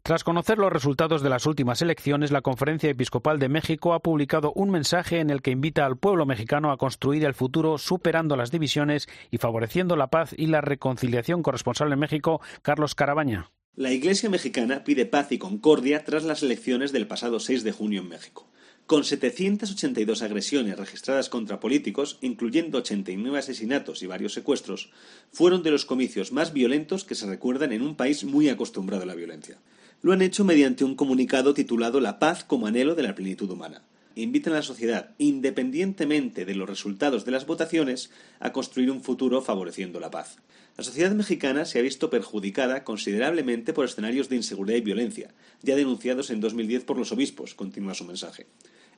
Tras 0.02 0.24
conocer 0.24 0.58
los 0.58 0.72
resultados 0.72 1.22
de 1.22 1.30
las 1.30 1.46
últimas 1.46 1.82
elecciones, 1.82 2.32
la 2.32 2.42
Conferencia 2.42 2.89
Episcopal 2.89 3.39
de 3.39 3.50
México 3.50 3.94
ha 3.94 4.00
publicado 4.00 4.52
un 4.54 4.70
mensaje 4.70 5.20
en 5.20 5.30
el 5.30 5.42
que 5.42 5.52
invita 5.52 5.86
al 5.86 5.98
pueblo 5.98 6.26
mexicano 6.26 6.72
a 6.72 6.78
construir 6.78 7.26
el 7.26 7.34
futuro 7.34 7.78
superando 7.78 8.36
las 8.36 8.52
divisiones 8.52 9.08
y 9.32 9.38
favoreciendo 9.38 9.96
la 9.96 10.08
paz 10.08 10.34
y 10.38 10.48
la 10.48 10.62
reconciliación. 10.62 11.44
Corresponsal 11.44 11.92
en 11.92 12.00
México, 12.00 12.42
Carlos 12.62 12.96
Carabaña. 12.96 13.52
La 13.76 13.92
Iglesia 13.92 14.30
mexicana 14.30 14.84
pide 14.84 15.08
paz 15.08 15.32
y 15.32 15.39
concordia 15.39 16.04
tras 16.04 16.24
las 16.24 16.44
elecciones 16.44 16.92
del 16.92 17.08
pasado 17.08 17.39
6 17.39 17.63
de 17.63 17.72
junio 17.72 18.02
en 18.02 18.10
México. 18.10 18.48
Con 18.94 19.06
782 19.06 20.22
agresiones 20.22 20.78
registradas 20.78 21.28
contra 21.28 21.60
políticos, 21.60 22.20
incluyendo 22.22 22.78
89 22.78 23.40
asesinatos 23.40 24.04
y 24.04 24.06
varios 24.06 24.34
secuestros, 24.34 24.92
fueron 25.32 25.64
de 25.64 25.72
los 25.72 25.84
comicios 25.84 26.32
más 26.32 26.54
violentos 26.54 27.04
que 27.04 27.16
se 27.16 27.26
recuerdan 27.26 27.72
en 27.72 27.82
un 27.82 27.96
país 27.96 28.24
muy 28.24 28.50
acostumbrado 28.50 29.02
a 29.02 29.08
la 29.08 29.16
violencia. 29.16 29.58
Lo 30.04 30.14
han 30.14 30.22
hecho 30.22 30.46
mediante 30.46 30.84
un 30.84 30.94
comunicado 30.94 31.56
titulado 31.56 32.02
La 32.02 32.20
paz 32.20 32.44
como 32.44 32.68
anhelo 32.68 32.94
de 32.94 33.02
la 33.02 33.16
plenitud 33.16 33.50
humana. 33.50 33.82
Invitan 34.14 34.54
a 34.54 34.58
la 34.58 34.62
sociedad, 34.62 35.16
independientemente 35.18 36.46
de 36.46 36.54
los 36.54 36.70
resultados 36.70 37.26
de 37.26 37.32
las 37.32 37.48
votaciones, 37.48 38.12
a 38.40 38.54
construir 38.54 38.92
un 38.92 39.02
futuro 39.02 39.42
favoreciendo 39.42 40.00
la 40.00 40.12
paz. 40.12 40.38
La 40.78 40.84
sociedad 40.84 41.12
mexicana 41.12 41.66
se 41.66 41.80
ha 41.80 41.84
visto 41.84 42.12
perjudicada 42.12 42.84
considerablemente 42.84 43.74
por 43.74 43.86
escenarios 43.86 44.30
de 44.30 44.36
inseguridad 44.36 44.78
y 44.78 44.82
violencia, 44.82 45.34
ya 45.64 45.76
denunciados 45.76 46.30
en 46.30 46.42
2010 46.42 46.84
por 46.84 47.00
los 47.00 47.12
obispos, 47.12 47.56
continúa 47.56 47.96
su 47.96 48.06
mensaje. 48.06 48.46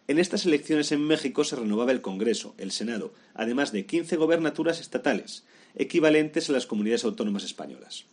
En 0.07 0.19
estas 0.19 0.45
elecciones 0.45 0.91
en 0.91 1.01
México 1.01 1.43
se 1.43 1.55
renovaba 1.55 1.91
el 1.91 2.01
Congreso, 2.01 2.53
el 2.59 2.71
Senado, 2.71 3.13
además 3.33 3.71
de 3.71 3.87
15 3.87 4.17
gobernaturas 4.17 4.79
estatales, 4.79 5.45
equivalentes 5.75 6.47
a 6.49 6.53
las 6.53 6.67
comunidades 6.67 7.05
autónomas 7.05 7.43
españolas. 7.43 8.05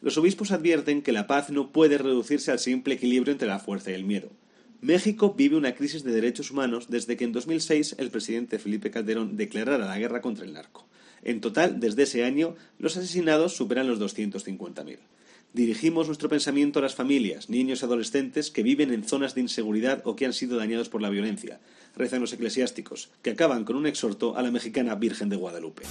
Los 0.00 0.18
obispos 0.18 0.50
advierten 0.50 1.02
que 1.02 1.12
la 1.12 1.28
paz 1.28 1.50
no 1.50 1.70
puede 1.70 1.96
reducirse 1.96 2.50
al 2.50 2.58
simple 2.58 2.94
equilibrio 2.94 3.32
entre 3.32 3.46
la 3.46 3.60
fuerza 3.60 3.92
y 3.92 3.94
el 3.94 4.04
miedo. 4.04 4.30
México 4.80 5.34
vive 5.36 5.56
una 5.56 5.74
crisis 5.74 6.02
de 6.02 6.12
derechos 6.12 6.50
humanos 6.50 6.86
desde 6.88 7.16
que 7.16 7.24
en 7.24 7.32
2006 7.32 7.96
el 7.98 8.10
presidente 8.10 8.58
Felipe 8.58 8.90
Calderón 8.90 9.36
declarara 9.36 9.86
la 9.86 9.98
guerra 9.98 10.20
contra 10.20 10.44
el 10.44 10.52
narco. 10.52 10.86
En 11.22 11.40
total, 11.40 11.80
desde 11.80 12.04
ese 12.04 12.24
año, 12.24 12.54
los 12.78 12.96
asesinados 12.96 13.56
superan 13.56 13.88
los 13.88 14.00
250.000. 14.00 14.98
Dirigimos 15.54 16.06
nuestro 16.06 16.28
pensamiento 16.28 16.78
a 16.78 16.82
las 16.82 16.94
familias, 16.94 17.48
niños 17.48 17.80
y 17.80 17.84
adolescentes 17.86 18.50
que 18.50 18.62
viven 18.62 18.92
en 18.92 19.02
zonas 19.02 19.34
de 19.34 19.40
inseguridad 19.40 20.02
o 20.04 20.14
que 20.14 20.26
han 20.26 20.34
sido 20.34 20.58
dañados 20.58 20.90
por 20.90 21.00
la 21.00 21.08
violencia, 21.08 21.58
rezan 21.96 22.20
los 22.20 22.34
eclesiásticos, 22.34 23.10
que 23.22 23.30
acaban 23.30 23.64
con 23.64 23.76
un 23.76 23.86
exhorto 23.86 24.36
a 24.36 24.42
la 24.42 24.50
mexicana 24.50 24.94
Virgen 24.94 25.30
de 25.30 25.36
Guadalupe. 25.36 25.84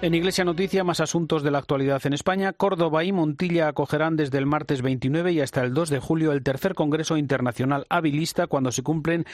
En 0.00 0.14
Iglesia 0.14 0.44
Noticia, 0.44 0.84
más 0.84 1.00
asuntos 1.00 1.42
de 1.42 1.50
la 1.50 1.58
actualidad 1.58 2.06
en 2.06 2.12
España. 2.12 2.52
Córdoba 2.52 3.02
y 3.02 3.10
Montilla 3.10 3.66
acogerán 3.66 4.14
desde 4.14 4.38
el 4.38 4.46
martes 4.46 4.80
29 4.80 5.32
y 5.32 5.40
hasta 5.40 5.64
el 5.64 5.74
2 5.74 5.90
de 5.90 5.98
julio 5.98 6.30
el 6.30 6.44
tercer 6.44 6.76
Congreso 6.76 7.16
Internacional 7.16 7.84
Habilista 7.88 8.46
cuando 8.46 8.70
se 8.70 8.84
cumplen 8.84 9.24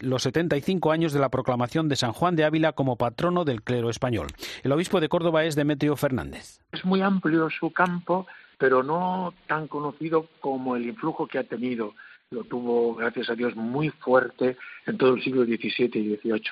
los 0.00 0.22
75 0.24 0.90
años 0.90 1.12
de 1.12 1.20
la 1.20 1.28
proclamación 1.28 1.88
de 1.88 1.94
San 1.94 2.12
Juan 2.12 2.34
de 2.34 2.44
Ávila 2.44 2.72
como 2.72 2.96
patrono 2.96 3.44
del 3.44 3.62
clero 3.62 3.90
español. 3.90 4.26
El 4.64 4.72
obispo 4.72 5.00
de 5.00 5.08
Córdoba 5.08 5.44
es 5.44 5.54
Demetrio 5.54 5.94
Fernández. 5.94 6.58
Es 6.72 6.84
muy 6.84 7.00
amplio 7.00 7.48
su 7.48 7.72
campo, 7.72 8.26
pero 8.58 8.82
no 8.82 9.34
tan 9.46 9.68
conocido 9.68 10.26
como 10.40 10.74
el 10.74 10.84
influjo 10.86 11.28
que 11.28 11.38
ha 11.38 11.44
tenido. 11.44 11.94
Lo 12.30 12.42
tuvo, 12.42 12.96
gracias 12.96 13.30
a 13.30 13.36
Dios, 13.36 13.54
muy 13.54 13.90
fuerte 13.90 14.56
en 14.84 14.98
todo 14.98 15.14
el 15.14 15.22
siglo 15.22 15.44
XVII 15.44 15.90
y 15.94 16.16
XVIII. 16.16 16.42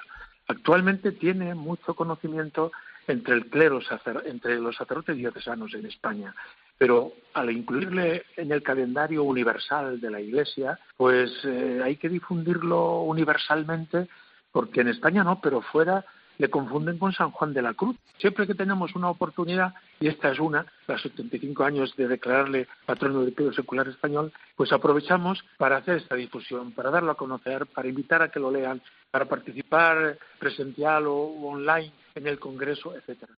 Actualmente 0.46 1.10
tiene 1.10 1.56
mucho 1.56 1.94
conocimiento 1.94 2.70
entre 3.08 3.34
el 3.34 3.46
clero, 3.46 3.80
entre 4.24 4.58
los 4.58 4.76
sacerdotes 4.76 5.16
diocesanos 5.16 5.74
en 5.74 5.86
España. 5.86 6.34
Pero 6.78 7.12
al 7.34 7.50
incluirle 7.50 8.24
en 8.36 8.52
el 8.52 8.62
calendario 8.62 9.22
universal 9.22 10.00
de 10.00 10.10
la 10.10 10.20
Iglesia, 10.20 10.78
pues 10.96 11.30
eh, 11.44 11.80
hay 11.82 11.96
que 11.96 12.08
difundirlo 12.08 13.02
universalmente, 13.02 14.08
porque 14.52 14.82
en 14.82 14.88
España 14.88 15.24
no, 15.24 15.40
pero 15.40 15.60
fuera 15.62 16.04
le 16.38 16.50
confunden 16.50 16.98
con 16.98 17.12
San 17.12 17.30
Juan 17.30 17.52
de 17.52 17.62
la 17.62 17.74
Cruz. 17.74 17.96
Siempre 18.18 18.46
que 18.46 18.54
tenemos 18.54 18.94
una 18.94 19.10
oportunidad, 19.10 19.74
y 20.00 20.08
esta 20.08 20.30
es 20.30 20.38
una, 20.38 20.66
los 20.86 21.02
75 21.02 21.64
años 21.64 21.94
de 21.96 22.08
declararle 22.08 22.68
patrono 22.84 23.22
del 23.22 23.32
periodo 23.32 23.54
secular 23.54 23.88
español, 23.88 24.32
pues 24.56 24.72
aprovechamos 24.72 25.44
para 25.56 25.78
hacer 25.78 25.96
esta 25.96 26.14
difusión, 26.14 26.72
para 26.72 26.90
darlo 26.90 27.12
a 27.12 27.16
conocer, 27.16 27.66
para 27.66 27.88
invitar 27.88 28.22
a 28.22 28.30
que 28.30 28.40
lo 28.40 28.50
lean, 28.50 28.80
para 29.10 29.26
participar 29.26 30.18
presencial 30.38 31.06
o 31.06 31.16
online 31.16 31.92
en 32.14 32.26
el 32.26 32.38
Congreso, 32.38 32.94
etcétera. 32.94 33.32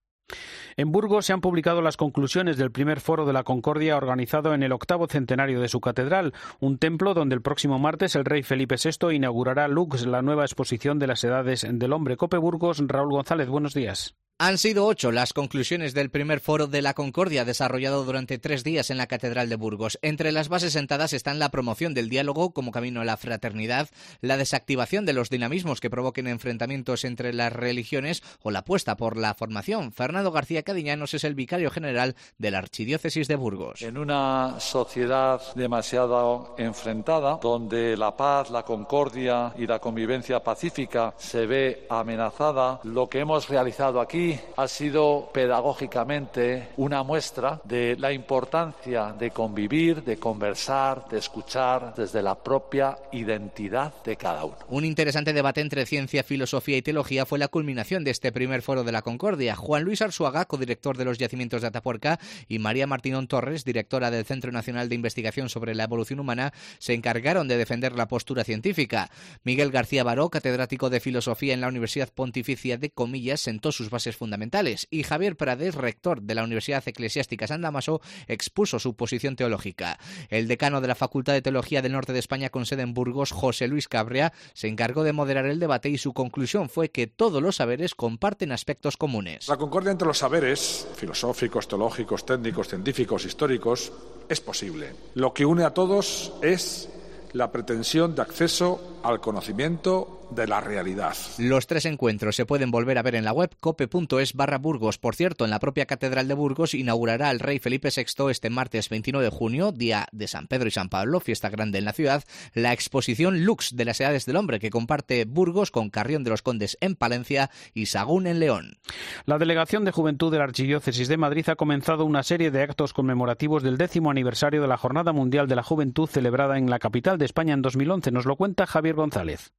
En 0.77 0.93
Burgos 0.93 1.27
se 1.27 1.33
han 1.33 1.41
publicado 1.41 1.83
las 1.83 1.97
conclusiones 1.97 2.57
del 2.57 2.71
primer 2.71 3.01
foro 3.01 3.27
de 3.27 3.33
la 3.33 3.43
Concordia 3.43 3.97
organizado 3.97 4.55
en 4.55 4.63
el 4.63 4.73
octavo 4.73 5.07
centenario 5.09 5.61
de 5.61 5.69
su 5.69 5.81
catedral, 5.81 6.35
un 6.61 6.79
templo 6.79 7.15
donde 7.15 7.35
el 7.35 7.43
próximo 7.43 7.79
martes 7.79 8.15
el 8.15 8.25
rey 8.25 8.43
Felipe 8.43 8.77
VI 8.77 9.15
inaugurará 9.15 9.69
Lux, 9.69 10.07
la 10.07 10.23
nueva 10.23 10.45
exposición 10.45 10.99
de 10.99 11.07
las 11.07 11.25
edades 11.25 11.67
del 11.69 11.93
hombre. 11.93 12.17
Cope 12.17 12.37
Burgos, 12.37 12.83
Raúl 12.87 13.11
González, 13.11 13.49
buenos 13.49 13.75
días. 13.75 14.15
Han 14.41 14.57
sido 14.57 14.87
ocho 14.87 15.11
las 15.11 15.33
conclusiones 15.33 15.95
del 15.95 16.11
primer 16.11 16.39
foro 16.39 16.69
de 16.69 16.81
la 16.81 16.95
Concordia 16.95 17.45
desarrollado 17.45 18.05
durante 18.05 18.39
tres 18.39 18.63
días 18.63 18.89
en 18.89 18.97
la 18.97 19.09
Catedral 19.09 19.49
de 19.49 19.57
Burgos. 19.57 19.99
Entre 20.01 20.31
las 20.31 20.49
bases 20.49 20.75
sentadas 20.75 21.13
están 21.13 21.41
la 21.41 21.49
promoción 21.49 21.93
del 21.93 22.09
diálogo 22.09 22.53
como 22.53 22.71
camino 22.71 23.01
a 23.01 23.05
la 23.05 23.17
fraternidad, 23.17 23.89
la 24.21 24.37
desactivación 24.37 25.07
de 25.07 25.13
los 25.13 25.29
dinamismos 25.29 25.81
que 25.81 25.91
provoquen 25.91 26.29
enfrentamientos 26.29 27.03
entre 27.03 27.33
las 27.33 27.53
religiones 27.53 28.23
o 28.41 28.53
la 28.53 28.61
apuesta 28.61 28.97
por 28.97 29.17
la 29.17 29.35
formación. 29.35 29.91
Fernando 29.91 30.31
García 30.31 30.63
Cadiñanos 30.63 31.15
es 31.15 31.25
el 31.25 31.35
vicario 31.35 31.73
general 31.73 32.15
de 32.39 32.53
la 32.53 32.59
Archidiócesis 32.59 33.27
de 33.27 33.35
Burgos. 33.35 33.83
En 33.83 33.99
una 33.99 34.61
sociedad 34.61 35.43
demasiado 35.57 36.55
enfrentada, 36.59 37.41
donde 37.43 37.97
la 37.97 38.17
paz, 38.17 38.51
la 38.51 38.63
concordia 38.63 39.53
y 39.59 39.67
la 39.67 39.81
convivencia 39.81 40.39
pacífica 40.45 41.13
se 41.19 41.45
ve 41.45 41.89
amenazada, 41.91 42.79
lo 42.85 43.09
que 43.09 43.19
hemos 43.19 43.49
realizado 43.49 44.01
aquí 44.01 44.28
ha 44.57 44.69
sido 44.69 45.31
pedagógicamente 45.33 46.69
una 46.77 47.03
muestra 47.03 47.61
de 47.65 47.97
la 47.99 48.13
importancia 48.13 49.15
de 49.19 49.31
convivir, 49.31 50.03
de 50.03 50.19
conversar, 50.19 51.09
de 51.09 51.19
escuchar 51.19 51.95
desde 51.97 52.23
la 52.23 52.35
propia 52.35 52.99
identidad 53.13 53.93
de 54.05 54.17
cada 54.17 54.45
uno. 54.45 54.57
Un 54.69 54.85
interesante 54.85 55.33
debate 55.33 55.61
entre 55.61 55.87
ciencia, 55.87 56.23
filosofía 56.23 56.77
y 56.77 56.83
teología 56.83 57.27
fue 57.27 57.39
la 57.39 57.49
culminación 57.49 58.05
de 58.05 58.11
este 58.11 58.33
primer 58.33 58.63
foro 58.63 58.85
de 58.85 58.93
la 58.93 59.03
Concordia. 59.03 59.57
Juan 59.57 59.85
Luis 59.85 60.03
Arzuaga, 60.03 60.45
codirector 60.47 60.97
de 60.97 61.05
los 61.05 61.19
yacimientos 61.19 61.63
de 61.63 61.69
Atapuerca, 61.69 62.19
y 62.49 62.59
María 62.59 62.87
Martínón 62.87 63.29
Torres, 63.29 63.65
directora 63.65 64.11
del 64.11 64.25
Centro 64.25 64.53
Nacional 64.53 64.89
de 64.89 64.95
Investigación 64.95 65.49
sobre 65.49 65.75
la 65.75 65.85
Evolución 65.85 66.21
Humana, 66.21 66.53
se 66.79 66.95
encargaron 66.95 67.49
de 67.49 67.57
defender 67.57 67.93
la 67.93 68.09
postura 68.09 68.45
científica. 68.45 69.11
Miguel 69.45 69.71
García 69.71 70.05
Baró, 70.05 70.29
catedrático 70.29 70.91
de 70.91 71.01
Filosofía 71.01 71.55
en 71.55 71.61
la 71.61 71.69
Universidad 71.69 72.11
Pontificia 72.13 72.77
de 72.77 72.91
Comillas, 72.91 73.41
sentó 73.41 73.73
sus 73.73 73.91
bases 73.91 74.17
fundamentales 74.19 74.87
y 74.91 75.05
Javier 75.05 75.37
Prades, 75.37 75.75
rector 75.75 76.21
de 76.21 76.35
la 76.35 76.45
Universidad 76.45 76.87
Eclesiástica 76.87 77.47
San 77.47 77.63
Damaso, 77.63 78.03
expuso 78.27 78.79
su 78.79 78.95
posición 78.95 79.37
teológica. 79.37 79.99
El 80.29 80.49
decano 80.49 80.81
de 80.81 80.89
la 80.89 80.95
Facultad 80.95 81.33
de 81.33 81.43
Teología 81.43 81.81
del 81.81 81.93
Norte 81.93 82.13
de 82.13 82.19
España 82.19 82.51
con 82.51 82.67
sede 82.67 82.83
en 82.83 82.95
Burgos, 82.95 83.33
José 83.33 83.69
Luis 83.69 83.89
Cabrea, 83.89 84.33
se 84.53 84.69
encargó 84.69 85.05
de 85.05 85.13
moderar 85.13 85.47
el 85.47 85.61
debate 85.61 85.89
y 85.89 85.99
su 85.99 86.13
conclusión 86.13 86.69
fue 86.69 86.91
que 86.91 87.07
todos 87.07 87.43
los 87.43 87.57
saberes 87.57 87.95
comparten 87.95 88.53
aspectos 88.53 88.97
comunes. 88.97 89.49
La 89.49 89.57
concordia 89.57 89.93
entre 89.93 90.09
los 90.09 90.19
saberes 90.19 90.87
filosóficos, 90.97 91.69
teológicos, 91.69 92.27
técnicos, 92.27 92.69
científicos, 92.69 93.25
históricos 93.25 93.93
es 94.29 94.41
posible. 94.41 94.93
Lo 95.15 95.33
que 95.33 95.47
une 95.47 95.65
a 95.65 95.71
todos 95.71 96.33
es 96.43 96.89
la 97.33 97.51
pretensión 97.53 98.15
de 98.15 98.23
acceso 98.23 99.01
al 99.03 99.21
conocimiento 99.21 100.18
de 100.31 100.47
la 100.47 100.61
realidad. 100.61 101.17
Los 101.39 101.67
tres 101.67 101.85
encuentros 101.85 102.37
se 102.37 102.47
pueden 102.47 102.71
volver 102.71 102.99
a 102.99 103.03
ver 103.03 103.15
en 103.15 103.25
la 103.25 103.33
web 103.33 103.55
cope.es 103.61 104.35
barra 104.35 104.59
Burgos. 104.59 104.99
Por 104.99 105.15
cierto, 105.15 105.45
en 105.45 105.51
la 105.51 105.59
propia 105.59 105.87
Catedral 105.87 106.29
de 106.29 106.35
Burgos 106.35 106.75
inaugurará 106.75 107.31
el 107.31 107.41
rey 107.41 107.59
Felipe 107.59 107.91
VI 107.95 108.31
este 108.31 108.51
martes 108.51 108.89
29 108.89 109.25
de 109.25 109.31
junio, 109.31 109.73
día 109.73 110.07
de 110.13 110.29
San 110.29 110.47
Pedro 110.47 110.69
y 110.69 110.73
San 110.73 110.89
Pablo, 110.89 111.21
fiesta 111.21 111.49
grande 111.49 111.79
en 111.79 111.85
la 111.85 111.93
ciudad, 111.93 112.25
la 112.55 112.73
exposición 112.73 113.45
Lux 113.45 113.75
de 113.77 113.85
las 113.85 114.01
Edades 114.01 114.27
del 114.27 114.37
Hombre 114.37 114.61
que 114.61 114.71
comparte 114.71 115.25
Burgos 115.25 115.71
con 115.71 115.91
Carrión 115.91 116.25
de 116.25 116.31
los 116.31 116.43
Condes 116.43 116.79
en 116.81 116.95
Palencia 116.95 117.51
y 117.75 117.87
Sagún 117.87 118.27
en 118.27 118.41
León. 118.41 118.79
La 119.25 119.39
Delegación 119.39 119.85
de 119.85 119.93
Juventud 119.93 120.31
de 120.31 120.39
la 120.39 120.45
Archidiócesis 120.45 121.09
de 121.09 121.17
Madrid 121.17 121.49
ha 121.49 121.57
comenzado 121.57 122.05
una 122.05 122.23
serie 122.23 122.51
de 122.51 122.63
actos 122.63 122.93
conmemorativos 122.93 123.63
del 123.63 123.79
décimo 123.79 124.11
aniversario 124.11 124.63
de 124.63 124.69
la 124.69 124.77
Jornada 124.77 125.13
Mundial 125.13 125.49
de 125.49 125.57
la 125.57 125.63
Juventud 125.63 126.09
celebrada 126.09 126.59
en 126.59 126.71
la 126.71 126.79
capital 126.79 127.19
de 127.19 127.25
España 127.25 127.55
en 127.55 127.63
2011. 127.63 128.11
Nos 128.11 128.27
lo 128.27 128.37
cuenta 128.37 128.67
Javier 128.67 128.95
González. 128.95 129.53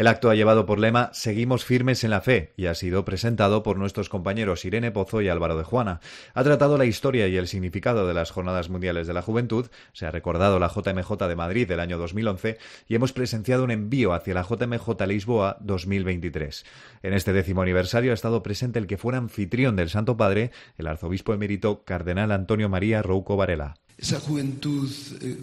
El 0.00 0.06
acto 0.06 0.30
ha 0.30 0.34
llevado 0.34 0.64
por 0.64 0.78
lema 0.78 1.10
Seguimos 1.12 1.66
firmes 1.66 2.04
en 2.04 2.10
la 2.10 2.22
fe 2.22 2.54
y 2.56 2.64
ha 2.64 2.74
sido 2.74 3.04
presentado 3.04 3.62
por 3.62 3.76
nuestros 3.76 4.08
compañeros 4.08 4.64
Irene 4.64 4.90
Pozo 4.90 5.20
y 5.20 5.28
Álvaro 5.28 5.58
de 5.58 5.64
Juana. 5.64 6.00
Ha 6.32 6.42
tratado 6.42 6.78
la 6.78 6.86
historia 6.86 7.28
y 7.28 7.36
el 7.36 7.46
significado 7.46 8.08
de 8.08 8.14
las 8.14 8.30
Jornadas 8.30 8.70
Mundiales 8.70 9.06
de 9.06 9.12
la 9.12 9.20
Juventud, 9.20 9.66
se 9.92 10.06
ha 10.06 10.10
recordado 10.10 10.58
la 10.58 10.72
JMJ 10.74 11.28
de 11.28 11.36
Madrid 11.36 11.68
del 11.68 11.80
año 11.80 11.98
2011 11.98 12.56
y 12.88 12.94
hemos 12.94 13.12
presenciado 13.12 13.62
un 13.62 13.72
envío 13.72 14.14
hacia 14.14 14.32
la 14.32 14.42
JMJ 14.42 14.88
Lisboa 15.06 15.58
2023. 15.60 16.64
En 17.02 17.12
este 17.12 17.34
décimo 17.34 17.60
aniversario 17.60 18.12
ha 18.12 18.14
estado 18.14 18.42
presente 18.42 18.78
el 18.78 18.86
que 18.86 18.96
fuera 18.96 19.18
anfitrión 19.18 19.76
del 19.76 19.90
Santo 19.90 20.16
Padre, 20.16 20.50
el 20.78 20.86
arzobispo 20.86 21.34
emérito 21.34 21.84
Cardenal 21.84 22.32
Antonio 22.32 22.70
María 22.70 23.02
Rouco 23.02 23.36
Varela. 23.36 23.74
Esa 23.98 24.18
juventud 24.18 24.90
eh, 25.20 25.36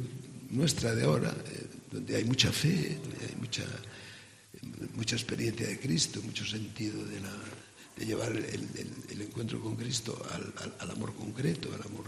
nuestra 0.50 0.96
de 0.96 1.04
ahora, 1.04 1.30
eh, 1.30 1.67
donde 1.91 2.15
hay 2.15 2.24
mucha 2.24 2.52
fe, 2.52 2.98
hay 3.22 3.36
mucha 3.39 3.62
mucha 4.98 5.16
experiencia 5.16 5.68
de 5.68 5.80
Cristo, 5.80 6.20
mucho 6.24 6.44
sentido 6.44 7.06
de, 7.06 7.20
la, 7.22 7.30
de 7.96 8.06
llevar 8.06 8.32
el, 8.32 9.22
encuentro 9.22 9.62
con 9.62 9.76
Cristo 9.76 10.20
al, 10.82 10.92
amor 10.92 11.14
concreto, 11.14 11.70
al 11.74 11.82
amor. 11.84 12.06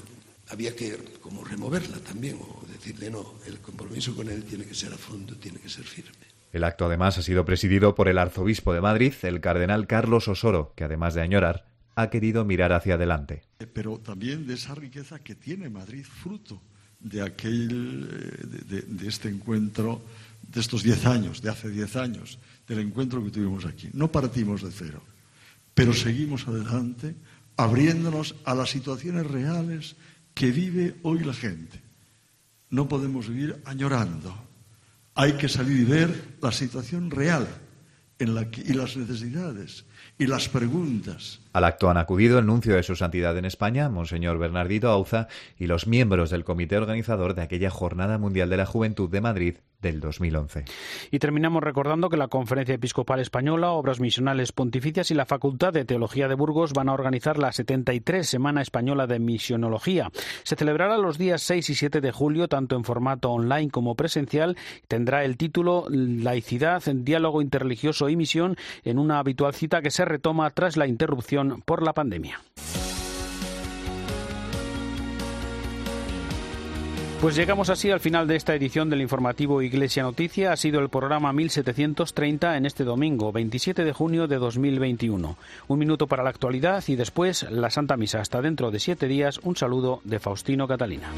Había 0.49 0.75
que 0.75 0.97
como 1.21 1.43
removerla 1.43 1.99
también 1.99 2.37
o 2.41 2.65
decirle 2.67 3.11
no, 3.11 3.35
el 3.45 3.59
compromiso 3.59 4.15
con 4.15 4.27
Él 4.27 4.43
tiene 4.43 4.65
que 4.65 4.73
ser 4.73 4.91
a 4.91 4.97
fondo, 4.97 5.35
tiene 5.35 5.59
que 5.59 5.69
ser 5.69 5.85
firme. 5.85 6.11
El 6.51 6.63
acto 6.63 6.85
además 6.85 7.19
ha 7.19 7.21
sido 7.21 7.45
presidido 7.45 7.93
por 7.93 8.09
el 8.09 8.17
arzobispo 8.17 8.73
de 8.73 8.81
Madrid, 8.81 9.13
el 9.21 9.39
cardenal 9.39 9.85
Carlos 9.85 10.27
Osoro, 10.27 10.73
que 10.75 10.83
además 10.83 11.13
de 11.13 11.21
añorar, 11.21 11.67
ha 11.95 12.09
querido 12.09 12.43
mirar 12.43 12.73
hacia 12.73 12.95
adelante. 12.95 13.43
Pero 13.71 13.99
también 13.99 14.47
de 14.47 14.55
esa 14.55 14.73
riqueza 14.73 15.19
que 15.19 15.35
tiene 15.35 15.69
Madrid, 15.69 16.03
fruto 16.03 16.59
de 16.99 17.21
aquel, 17.21 18.65
de, 18.67 18.81
de 18.81 19.07
este 19.07 19.29
encuentro 19.29 20.01
de 20.41 20.59
estos 20.59 20.81
diez 20.81 21.05
años, 21.05 21.43
de 21.43 21.51
hace 21.51 21.69
diez 21.69 21.95
años, 21.95 22.39
del 22.69 22.79
encuentro 22.79 23.21
que 23.23 23.31
tuvimos 23.31 23.65
aquí. 23.65 23.89
No 23.93 24.11
partimos 24.11 24.63
de 24.63 24.71
cero, 24.71 25.01
pero 25.73 25.91
seguimos 25.91 26.47
adelante 26.47 27.15
abriéndonos 27.57 28.35
a 28.45 28.55
las 28.55 28.69
situaciones 28.69 29.27
reales 29.27 29.97
que 30.33 30.51
vive 30.51 30.95
hoy 31.03 31.19
la 31.19 31.33
gente. 31.33 31.81
No 32.69 32.87
podemos 32.87 33.27
vivir 33.27 33.61
añorando. 33.65 34.33
Hay 35.15 35.33
que 35.33 35.49
salir 35.49 35.81
y 35.81 35.83
ver 35.83 36.37
la 36.41 36.51
situación 36.51 37.11
real 37.11 37.47
y 38.19 38.73
las 38.73 38.97
necesidades 38.97 39.85
y 40.17 40.27
las 40.27 40.49
preguntas. 40.49 41.39
Al 41.53 41.63
acto 41.63 41.89
han 41.89 41.97
acudido 41.97 42.37
el 42.37 42.45
nuncio 42.45 42.75
de 42.75 42.83
su 42.83 42.95
santidad 42.95 43.37
en 43.37 43.45
España, 43.45 43.89
Monseñor 43.89 44.37
Bernardito 44.37 44.89
Auza, 44.89 45.27
y 45.57 45.67
los 45.67 45.87
miembros 45.87 46.29
del 46.29 46.43
comité 46.43 46.77
organizador 46.77 47.33
de 47.33 47.41
aquella 47.41 47.69
Jornada 47.69 48.17
Mundial 48.17 48.49
de 48.49 48.57
la 48.57 48.65
Juventud 48.65 49.09
de 49.09 49.21
Madrid 49.21 49.55
del 49.81 49.99
2011. 49.99 50.65
Y 51.11 51.19
terminamos 51.19 51.63
recordando 51.63 52.09
que 52.09 52.17
la 52.17 52.27
Conferencia 52.27 52.75
Episcopal 52.75 53.19
Española, 53.19 53.71
Obras 53.71 53.99
Misionales 53.99 54.51
Pontificias 54.51 55.11
y 55.11 55.13
la 55.13 55.25
Facultad 55.25 55.73
de 55.73 55.85
Teología 55.85 56.27
de 56.27 56.35
Burgos 56.35 56.73
van 56.73 56.89
a 56.89 56.93
organizar 56.93 57.37
la 57.37 57.51
73 57.51 58.27
Semana 58.27 58.61
Española 58.61 59.07
de 59.07 59.19
Misionología. 59.19 60.11
Se 60.43 60.55
celebrará 60.55 60.97
los 60.97 61.17
días 61.17 61.41
6 61.43 61.69
y 61.69 61.75
7 61.75 62.01
de 62.01 62.11
julio, 62.11 62.47
tanto 62.47 62.75
en 62.75 62.83
formato 62.83 63.31
online 63.31 63.69
como 63.69 63.95
presencial. 63.95 64.57
Tendrá 64.87 65.23
el 65.23 65.37
título 65.37 65.85
Laicidad, 65.89 66.83
Diálogo 66.83 67.41
Interreligioso 67.41 68.09
y 68.09 68.15
Misión 68.15 68.57
en 68.83 68.99
una 68.99 69.19
habitual 69.19 69.53
cita 69.53 69.81
que 69.81 69.91
se 69.91 70.05
retoma 70.05 70.49
tras 70.51 70.77
la 70.77 70.87
interrupción 70.87 71.61
por 71.65 71.83
la 71.83 71.93
pandemia. 71.93 72.41
Pues 77.21 77.35
llegamos 77.35 77.69
así 77.69 77.91
al 77.91 77.99
final 77.99 78.29
de 78.29 78.37
esta 78.37 78.55
edición 78.55 78.89
del 78.89 79.01
informativo 79.01 79.61
Iglesia 79.61 80.03
Noticia. 80.03 80.53
Ha 80.53 80.55
sido 80.55 80.79
el 80.79 80.87
programa 80.87 81.33
1730 81.33 82.55
en 82.55 82.65
este 82.65 82.85
domingo, 82.85 83.33
27 83.33 83.83
de 83.83 83.91
junio 83.91 84.27
de 84.27 84.37
2021. 84.37 85.35
Un 85.67 85.79
minuto 85.79 86.07
para 86.07 86.23
la 86.23 86.29
actualidad 86.29 86.81
y 86.87 86.95
después 86.95 87.43
la 87.51 87.71
Santa 87.71 87.97
Misa. 87.97 88.21
Hasta 88.21 88.41
dentro 88.41 88.71
de 88.71 88.79
siete 88.79 89.09
días, 89.09 89.39
un 89.43 89.57
saludo 89.57 89.99
de 90.05 90.19
Faustino 90.19 90.65
Catalina. 90.65 91.09